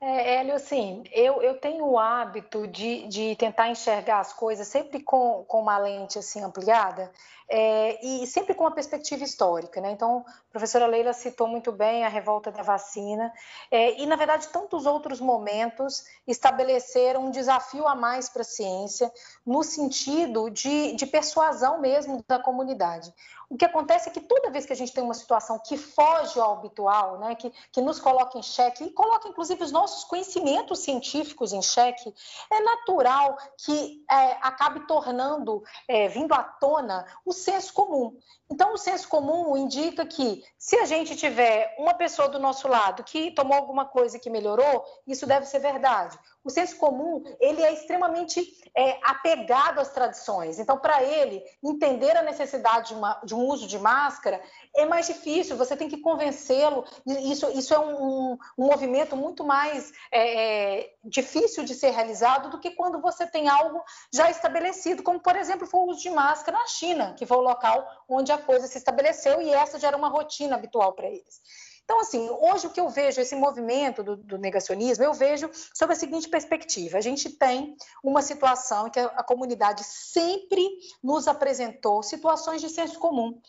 [0.00, 5.02] É, Hélio, assim, eu, eu tenho o hábito de, de tentar enxergar as coisas sempre
[5.02, 7.10] com, com uma lente assim ampliada
[7.48, 9.90] é, e sempre com uma perspectiva histórica, né?
[9.90, 13.32] Então, a professora Leila citou muito bem a revolta da vacina
[13.70, 19.10] é, e, na verdade, tantos outros momentos estabeleceram um desafio a mais para a ciência
[19.44, 23.12] no sentido de, de persuasão mesmo da comunidade.
[23.50, 26.38] O que acontece é que toda vez que a gente tem uma situação que foge
[26.38, 30.80] ao habitual, né, que, que nos coloca em xeque, e coloca inclusive os nossos conhecimentos
[30.80, 32.14] científicos em xeque,
[32.52, 38.18] é natural que é, acabe tornando, é, vindo à tona, o senso comum.
[38.50, 43.04] Então, o senso comum indica que se a gente tiver uma pessoa do nosso lado
[43.04, 46.18] que tomou alguma coisa que melhorou, isso deve ser verdade.
[46.48, 48.42] O senso comum ele é extremamente
[48.74, 50.58] é, apegado às tradições.
[50.58, 54.40] Então, para ele entender a necessidade de, uma, de, um uso de máscara
[54.74, 55.58] é mais difícil.
[55.58, 56.86] Você tem que convencê-lo.
[57.06, 62.58] Isso, isso é um, um, movimento muito mais é, é, difícil de ser realizado do
[62.58, 66.56] que quando você tem algo já estabelecido, como por exemplo foi o uso de máscara
[66.56, 69.96] na China, que foi o local onde a coisa se estabeleceu e essa já era
[69.98, 71.42] uma rotina habitual para eles.
[71.88, 75.90] Então, assim, hoje o que eu vejo, esse movimento do, do, negacionismo, eu vejo sob
[75.90, 77.74] a seguinte perspectiva: a gente tem
[78.04, 80.68] uma situação em que a, a comunidade sempre
[81.02, 83.40] nos apresentou situações de senso comum.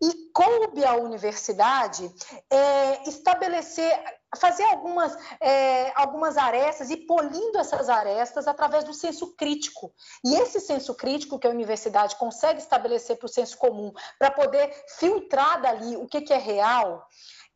[0.00, 2.08] E coube à universidade
[2.48, 3.92] é, estabelecer,
[4.36, 9.92] fazer algumas, é, algumas arestas e polindo essas arestas através do senso crítico.
[10.24, 14.72] E esse senso crítico que a universidade consegue estabelecer para o senso comum, para poder
[14.98, 17.04] filtrar dali o que, que é real,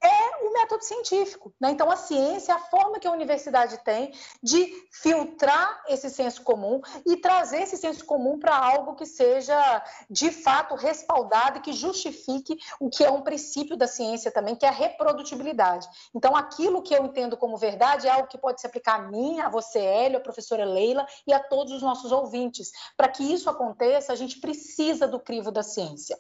[0.02, 1.54] é o método científico.
[1.60, 1.70] Né?
[1.70, 7.16] Então, a ciência a forma que a universidade tem de filtrar esse senso comum e
[7.16, 12.90] trazer esse senso comum para algo que seja de fato respaldado e que justifique o
[12.90, 15.88] que é um princípio da ciência também, que é a reprodutibilidade.
[16.14, 19.40] Então, aquilo que eu entendo como verdade é algo que pode se aplicar a mim,
[19.40, 22.70] a você, Hélio, a professora Leila e a todos os nossos ouvintes.
[22.96, 26.18] Para que isso aconteça, a gente precisa do crivo da ciência.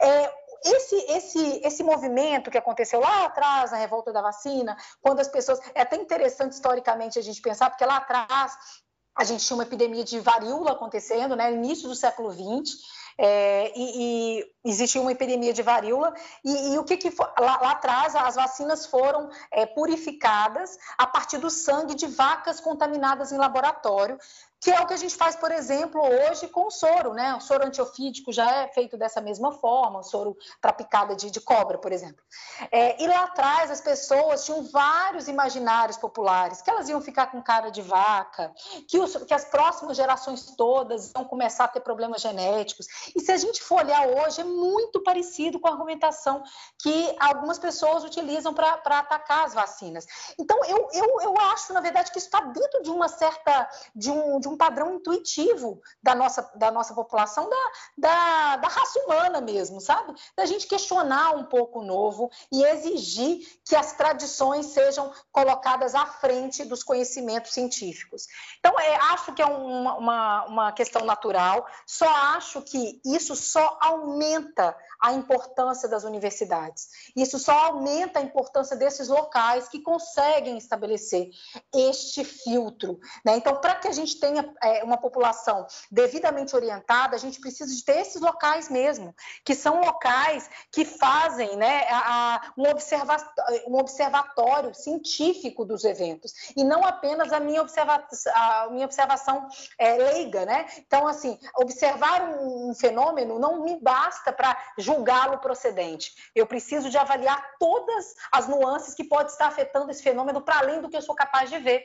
[0.00, 5.28] É, esse, esse, esse movimento que aconteceu lá atrás, na revolta da vacina, quando as
[5.28, 5.60] pessoas.
[5.74, 8.56] É até interessante historicamente a gente pensar, porque lá atrás
[9.14, 13.02] a gente tinha uma epidemia de varíola acontecendo, né, início do século XX.
[13.18, 17.60] É, e, e, existia uma epidemia de varíola e, e o que, que foi, lá,
[17.60, 23.36] lá, atrás as vacinas foram é, purificadas a partir do sangue de vacas contaminadas em
[23.36, 24.18] laboratório
[24.62, 27.34] que é o que a gente faz, por exemplo, hoje com o soro, né?
[27.34, 31.40] O soro antiofídico já é feito dessa mesma forma, o soro para picada de, de,
[31.40, 32.22] cobra, por exemplo.
[32.70, 37.42] É, e lá atrás as pessoas tinham vários imaginários populares, que elas iam ficar com
[37.42, 38.54] cara de vaca,
[38.86, 42.86] que, os, que as próximas gerações todas iam começar a ter problemas genéticos.
[43.16, 46.40] E se a gente for olhar hoje, é muito parecido com a argumentação
[46.80, 50.06] que algumas pessoas utilizam para atacar as vacinas.
[50.38, 53.68] Então, eu, eu, eu acho, na verdade, que isso está dentro de uma certa.
[53.92, 58.98] de um, de um padrão intuitivo da nossa, da nossa população, da, da, da raça
[59.00, 60.14] humana mesmo, sabe?
[60.36, 66.06] Da gente questionar um pouco o novo e exigir que as tradições sejam colocadas à
[66.06, 68.26] frente dos conhecimentos científicos.
[68.58, 73.78] Então, é, acho que é uma, uma, uma questão natural, só acho que isso só
[73.80, 76.88] aumenta a importância das universidades.
[77.16, 81.30] Isso só aumenta a importância desses locais que conseguem estabelecer
[81.74, 83.00] este filtro.
[83.24, 83.36] Né?
[83.36, 87.84] Então, para que a gente tenha é, uma população devidamente orientada, a gente precisa de
[87.84, 89.14] ter esses locais mesmo,
[89.44, 93.16] que são locais que fazem né, a, a, um, observa
[93.66, 99.94] um observatório científico dos eventos, e não apenas a minha, observa a minha observação é,
[99.96, 100.44] leiga.
[100.46, 100.66] Né?
[100.78, 106.12] Então, assim, observar um, um fenômeno não me basta para julgá-lo procedente.
[106.34, 110.80] Eu preciso de avaliar todas as nuances que pode estar afetando esse fenômeno para além
[110.80, 111.84] do que eu sou capaz de ver.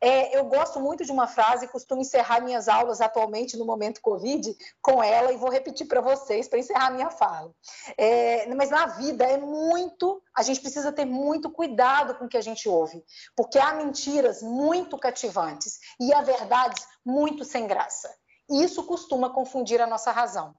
[0.00, 4.56] É, eu gosto muito de uma frase, costumo encerrar minhas aulas atualmente no momento Covid
[4.80, 7.52] com ela e vou repetir para vocês para encerrar minha fala.
[7.96, 12.36] É, mas na vida é muito, a gente precisa ter muito cuidado com o que
[12.36, 13.04] a gente ouve,
[13.36, 18.08] porque há mentiras muito cativantes e há verdades muito sem graça.
[18.50, 20.54] Isso costuma confundir a nossa razão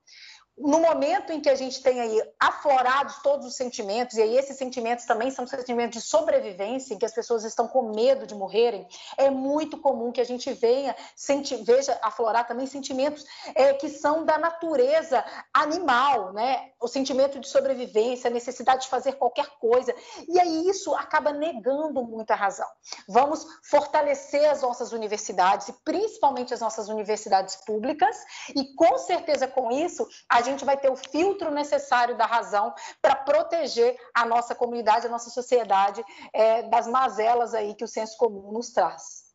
[0.60, 4.57] no momento em que a gente tem aí aflorados todos os sentimentos, e aí esses
[4.57, 8.86] sentimentos também são sentimentos de sobrevivência, em que as pessoas estão com medo de morrerem,
[9.18, 14.26] é muito comum que a gente venha, senti, veja aflorar também sentimentos é, que são
[14.26, 16.72] da natureza animal, né?
[16.82, 19.93] O sentimento de sobrevivência, a necessidade de fazer qualquer coisa.
[20.28, 22.68] E aí isso acaba negando muito a razão.
[23.07, 28.18] Vamos fortalecer as nossas universidades, principalmente as nossas universidades públicas,
[28.55, 32.74] e com certeza com isso a gente gente vai ter o filtro necessário da razão
[33.02, 38.18] para proteger a nossa comunidade, a nossa sociedade é, das mazelas aí que o senso
[38.18, 39.30] comum nos traz.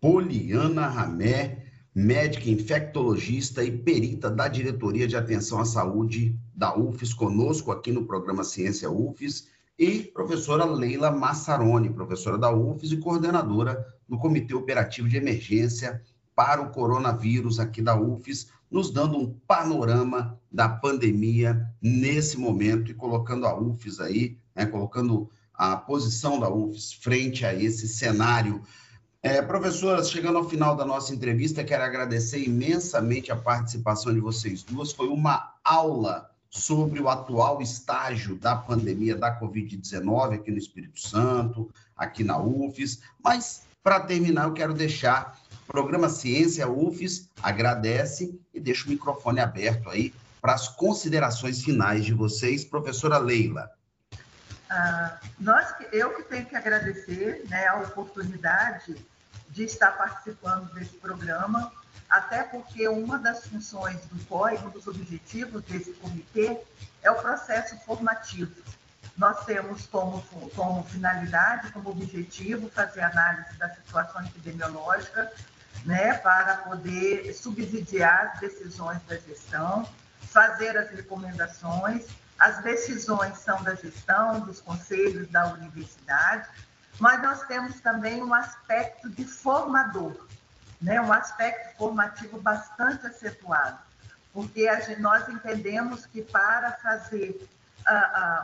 [0.00, 1.64] Poliana Ramé,
[1.94, 8.06] médica infectologista e perita da Diretoria de Atenção à Saúde da UFES, conosco aqui no
[8.06, 15.08] programa Ciência UFES, e professora Leila Massaroni, professora da UFES e coordenadora do Comitê Operativo
[15.08, 16.02] de Emergência
[16.34, 22.94] para o Coronavírus aqui da UFES, nos dando um panorama da pandemia nesse momento e
[22.94, 28.62] colocando a UFES aí, né, colocando a posição da UFES frente a esse cenário.
[29.22, 29.42] É,
[30.04, 34.92] chegando ao final da nossa entrevista, quero agradecer imensamente a participação de vocês duas.
[34.92, 41.70] Foi uma aula sobre o atual estágio da pandemia da Covid-19 aqui no Espírito Santo,
[41.96, 43.00] aqui na UFES.
[43.22, 49.90] Mas, para terminar, eu quero deixar Programa Ciência UFES agradece e deixa o microfone aberto
[49.90, 53.70] aí para as considerações finais de vocês, professora Leila.
[54.70, 58.96] Ah, nós, eu que tenho que agradecer né, a oportunidade
[59.50, 61.72] de estar participando desse programa,
[62.08, 66.58] até porque uma das funções do COI, um dos objetivos desse comitê,
[67.02, 68.54] é o processo formativo.
[69.16, 70.22] Nós temos como,
[70.54, 75.32] como finalidade, como objetivo, fazer análise da situação epidemiológica
[75.86, 79.88] né, para poder subsidiar as decisões da gestão,
[80.20, 82.06] fazer as recomendações.
[82.38, 86.46] As decisões são da gestão, dos conselhos da universidade,
[86.98, 90.26] mas nós temos também um aspecto de formador,
[90.82, 93.78] né, um aspecto formativo bastante acentuado,
[94.34, 94.68] porque
[94.98, 97.48] nós entendemos que para fazer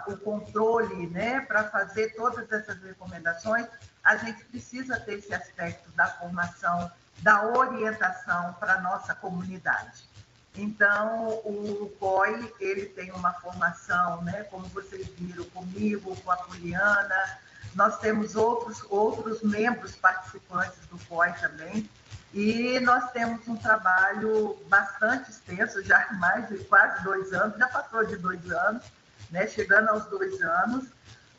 [0.06, 3.66] o controle, né, para fazer todas essas recomendações,
[4.04, 6.90] a gente precisa ter esse aspecto da formação
[7.22, 10.10] da orientação para a nossa comunidade.
[10.56, 17.38] Então, o COI, ele tem uma formação, né, como vocês viram comigo, com a Poliana,
[17.74, 21.88] nós temos outros, outros membros participantes do COI também,
[22.34, 27.68] e nós temos um trabalho bastante extenso, já há mais de quase dois anos, já
[27.68, 28.84] passou de dois anos,
[29.30, 30.86] né, chegando aos dois anos,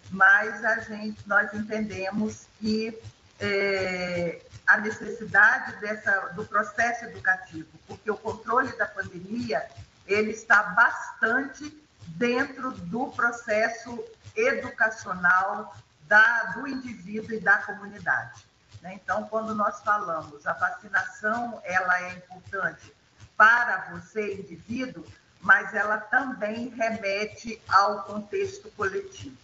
[0.09, 2.99] mas a gente, nós entendemos que
[3.43, 9.67] é, a necessidade dessa, do processo educativo, porque o controle da pandemia
[10.07, 11.77] ele está bastante
[12.07, 14.03] dentro do processo
[14.35, 15.75] educacional
[16.07, 18.45] da, do indivíduo e da comunidade.
[18.81, 18.93] Né?
[18.95, 22.93] Então, quando nós falamos a vacinação, ela é importante
[23.35, 25.05] para você, indivíduo,
[25.41, 29.37] mas ela também remete ao contexto coletivo.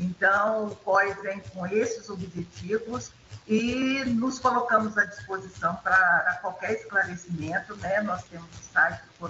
[0.00, 3.12] Então, o COI vem com esses objetivos
[3.46, 8.00] e nos colocamos à disposição para qualquer esclarecimento, né?
[8.00, 9.28] Nós temos o site do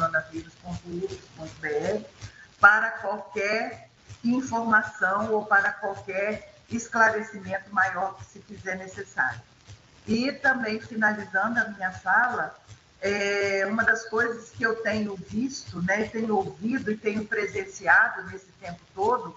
[2.60, 3.90] para qualquer
[4.24, 9.40] informação ou para qualquer esclarecimento maior que se fizer necessário.
[10.06, 12.56] E também, finalizando a minha fala,
[13.00, 18.50] é, uma das coisas que eu tenho visto, né, tenho ouvido e tenho presenciado nesse
[18.60, 19.36] tempo todo,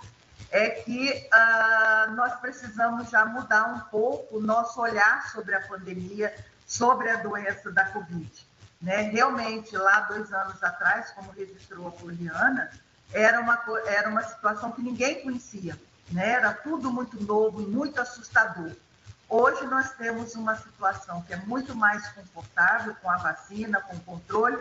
[0.51, 6.33] é que ah, nós precisamos já mudar um pouco o nosso olhar sobre a pandemia,
[6.65, 8.47] sobre a doença da Covid.
[8.81, 9.01] Né?
[9.01, 12.69] Realmente, lá dois anos atrás, como registrou a Poliana,
[13.11, 15.77] era uma, era uma situação que ninguém conhecia,
[16.11, 16.31] né?
[16.33, 18.71] era tudo muito novo, muito assustador.
[19.29, 23.99] Hoje nós temos uma situação que é muito mais confortável com a vacina, com o
[24.01, 24.57] controle,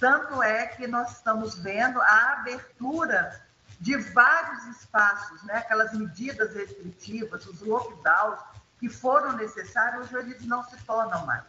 [0.00, 3.40] tanto é que nós estamos vendo a abertura
[3.80, 5.58] de vários espaços, né?
[5.58, 8.40] aquelas medidas restritivas, os lockdowns
[8.78, 11.44] que foram necessários, hoje eles não se tornam mais.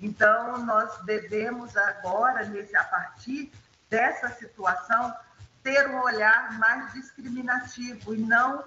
[0.00, 3.52] Então, nós devemos agora, nesse, a partir
[3.88, 5.14] dessa situação,
[5.62, 8.64] ter um olhar mais discriminativo e não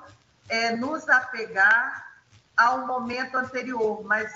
[0.50, 2.10] é, nos apegar
[2.58, 4.34] ao momento anterior, mas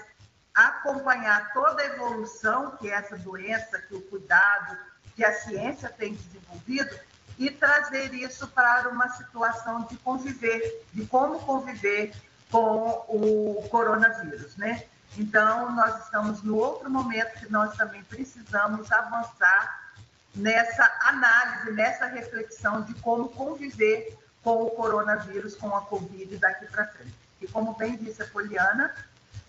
[0.53, 4.77] acompanhar toda a evolução que essa doença, que o cuidado,
[5.15, 6.97] que a ciência tem desenvolvido
[7.37, 12.13] e trazer isso para uma situação de conviver, de como conviver
[12.51, 14.83] com o coronavírus, né?
[15.17, 19.93] Então, nós estamos no outro momento que nós também precisamos avançar
[20.35, 26.87] nessa análise, nessa reflexão de como conviver com o coronavírus, com a Covid daqui para
[26.87, 27.13] frente.
[27.41, 28.93] E como bem disse a Poliana,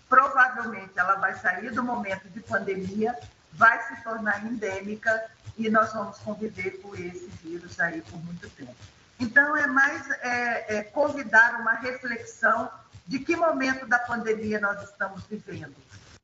[0.07, 3.17] provavelmente ela vai sair do momento de pandemia,
[3.53, 5.23] vai se tornar endêmica
[5.57, 8.75] e nós vamos conviver com esse vírus aí por muito tempo.
[9.19, 12.69] Então, é mais é, é, convidar uma reflexão
[13.07, 15.75] de que momento da pandemia nós estamos vivendo,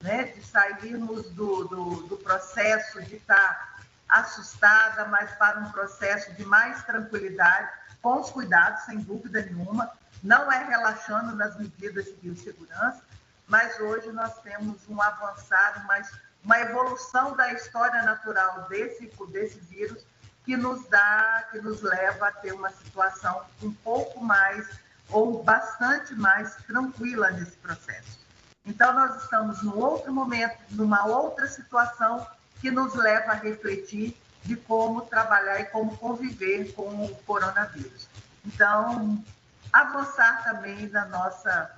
[0.01, 0.23] né?
[0.23, 3.79] de sairmos do, do, do processo de estar
[4.09, 7.69] assustada, mas para um processo de mais tranquilidade,
[8.01, 9.89] com os cuidados, sem dúvida nenhuma,
[10.21, 13.01] não é relaxando nas medidas de biossegurança,
[13.47, 16.11] mas hoje nós temos um avançado, mas
[16.44, 20.06] uma evolução da história natural desse, desse vírus
[20.44, 24.68] que nos dá, que nos leva a ter uma situação um pouco mais
[25.10, 28.20] ou bastante mais tranquila nesse processo.
[28.66, 32.26] Então, nós estamos num outro momento, numa outra situação
[32.60, 38.08] que nos leva a refletir de como trabalhar e como conviver com o coronavírus.
[38.46, 39.24] Então,
[39.72, 41.72] avançar também na nossa,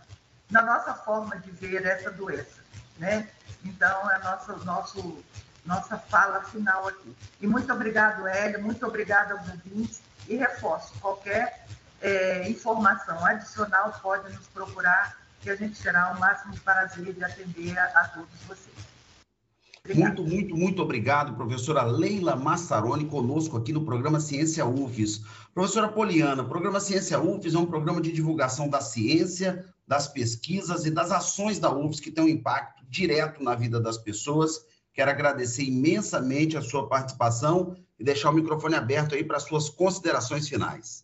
[0.50, 2.62] na nossa forma de ver essa doença,
[2.98, 3.30] né?
[3.64, 5.24] Então, é nosso, nosso,
[5.66, 7.16] nossa fala final aqui.
[7.42, 11.66] E muito obrigado, Hélio, muito obrigado aos ouvintes, e reforço, qualquer
[12.02, 17.78] é, informação adicional pode nos procurar, que a gente terá o máximo prazer de atender
[17.78, 18.94] a, a todos vocês.
[19.86, 20.22] Obrigado.
[20.22, 25.26] Muito, muito, muito obrigado, professora Leila Massaroni, conosco aqui no programa Ciência UFES.
[25.54, 30.86] Professora Poliana, o programa Ciência UFES é um programa de divulgação da ciência, das pesquisas
[30.86, 34.66] e das ações da UFES que tem um impacto direto na vida das pessoas.
[34.94, 40.48] Quero agradecer imensamente a sua participação e deixar o microfone aberto aí para suas considerações
[40.48, 41.04] finais.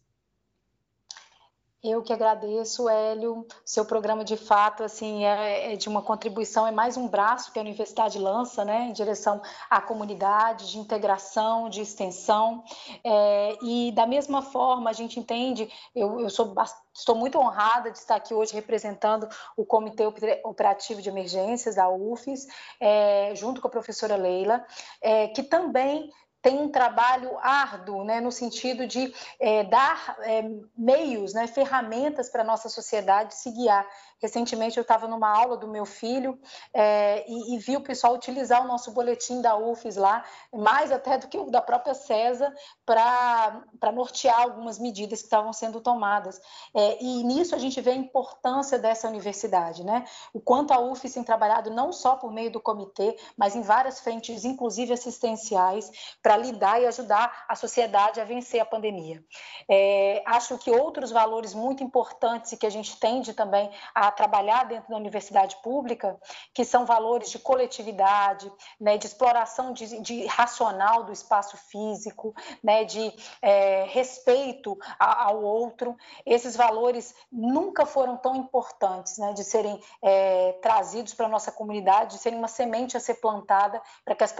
[1.82, 3.48] Eu que agradeço, Hélio.
[3.64, 7.60] Seu programa, de fato, assim, é, é, de uma contribuição, é mais um braço que
[7.60, 12.66] a universidade lança, né, em direção à comunidade, de integração, de extensão.
[13.02, 16.54] É, e da mesma forma, a gente entende, eu, eu sou
[16.94, 20.04] Estou muito honrada de estar aqui hoje representando o Comitê
[20.44, 22.46] Operativo de Emergências da UFES,
[22.78, 24.66] é, junto com a professora Leila,
[25.02, 26.12] é, que também
[26.42, 32.42] tem um trabalho árduo, né, no sentido de é, dar é, meios, né, ferramentas para
[32.42, 33.86] a nossa sociedade se guiar.
[34.22, 36.38] Recentemente eu estava numa aula do meu filho
[36.74, 41.18] é, e, e, vi o pessoal utilizar o nosso boletim da UFES lá, mais até
[41.18, 42.54] do que o da própria CESA,
[42.86, 46.42] para nortear algumas medidas que estavam sendo tomadas.
[46.76, 50.06] É, e nisso a gente vê a importância dessa universidade, né?
[50.34, 54.02] O quanto a UFES tem trabalhado não só por meio do comitê, mas em várias
[54.02, 55.92] frentes, inclusive assistenciais,
[56.30, 59.26] para lidar e ajudar a sociedade a vencer a pandemia.
[59.68, 64.92] É, acho que outros valores muito importantes que a gente tende também a trabalhar dentro
[64.92, 66.20] da universidade pública,
[66.54, 72.84] que são valores de coletividade, né, de exploração de, de racional do espaço físico, né,
[72.84, 73.12] de
[73.42, 75.98] é, respeito ao outro.
[76.28, 82.18] Esses valores nunca foram tão importantes né, de serem é, trazidos para a nossa comunidade,
[82.18, 84.32] de serem uma semente a ser plantada para que as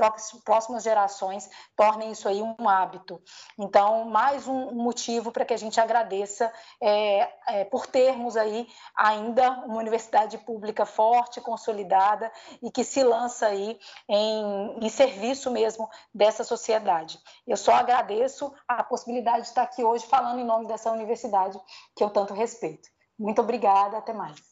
[0.46, 1.50] próximas gerações
[1.80, 3.22] tornem isso aí um hábito.
[3.58, 6.52] Então, mais um motivo para que a gente agradeça
[6.82, 12.30] é, é por termos aí ainda uma universidade pública forte, consolidada
[12.62, 17.18] e que se lança aí em, em serviço mesmo dessa sociedade.
[17.48, 21.58] Eu só agradeço a possibilidade de estar aqui hoje falando em nome dessa universidade
[21.96, 22.90] que eu tanto respeito.
[23.18, 24.49] Muito obrigada, até mais.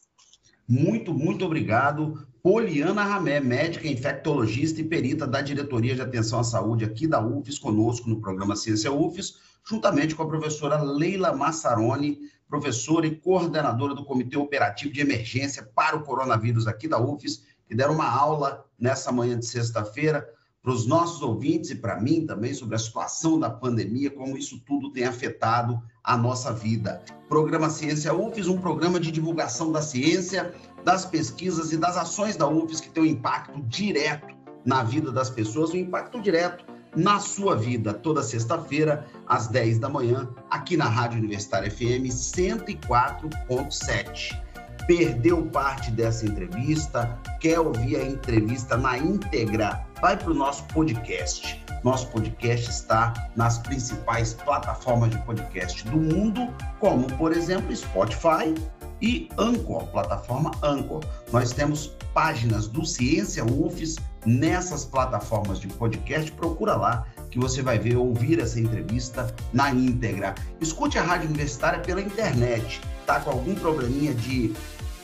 [0.68, 2.28] Muito, muito obrigado.
[2.42, 7.58] Poliana Ramé, médica, infectologista e perita da Diretoria de Atenção à Saúde aqui da UFES,
[7.58, 14.04] conosco no programa Ciência UFES, juntamente com a professora Leila Massaroni, professora e coordenadora do
[14.04, 19.10] Comitê Operativo de Emergência para o Coronavírus aqui da UFES, que deram uma aula nessa
[19.10, 20.28] manhã de sexta-feira
[20.62, 24.60] para os nossos ouvintes e para mim também sobre a situação da pandemia, como isso
[24.66, 27.02] tudo tem afetado a nossa vida.
[27.28, 30.54] Programa Ciência UFES, um programa de divulgação da ciência,
[30.84, 35.30] das pesquisas e das ações da UFES que tem um impacto direto na vida das
[35.30, 36.64] pessoas, um impacto direto
[36.96, 44.48] na sua vida, toda sexta-feira, às 10 da manhã, aqui na Rádio Universitária FM 104.7
[44.88, 51.60] perdeu parte dessa entrevista, quer ouvir a entrevista na íntegra, vai para o nosso podcast.
[51.82, 58.54] Nosso podcast está nas principais plataformas de podcast do mundo, como, por exemplo, Spotify
[59.00, 61.04] e Anchor, plataforma Anchor.
[61.32, 63.96] Nós temos páginas do Ciência UFES
[64.26, 66.30] nessas plataformas de podcast.
[66.32, 70.34] Procura lá que você vai ver, ouvir essa entrevista na íntegra.
[70.60, 72.80] Escute a Rádio Universitária pela internet.
[73.06, 74.52] Tá com algum probleminha de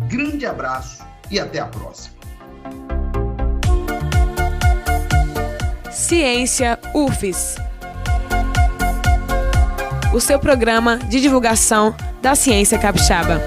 [0.08, 2.16] Grande abraço e até a próxima.
[5.96, 7.56] Ciência UFES.
[10.12, 13.42] O seu programa de divulgação da ciência capixaba.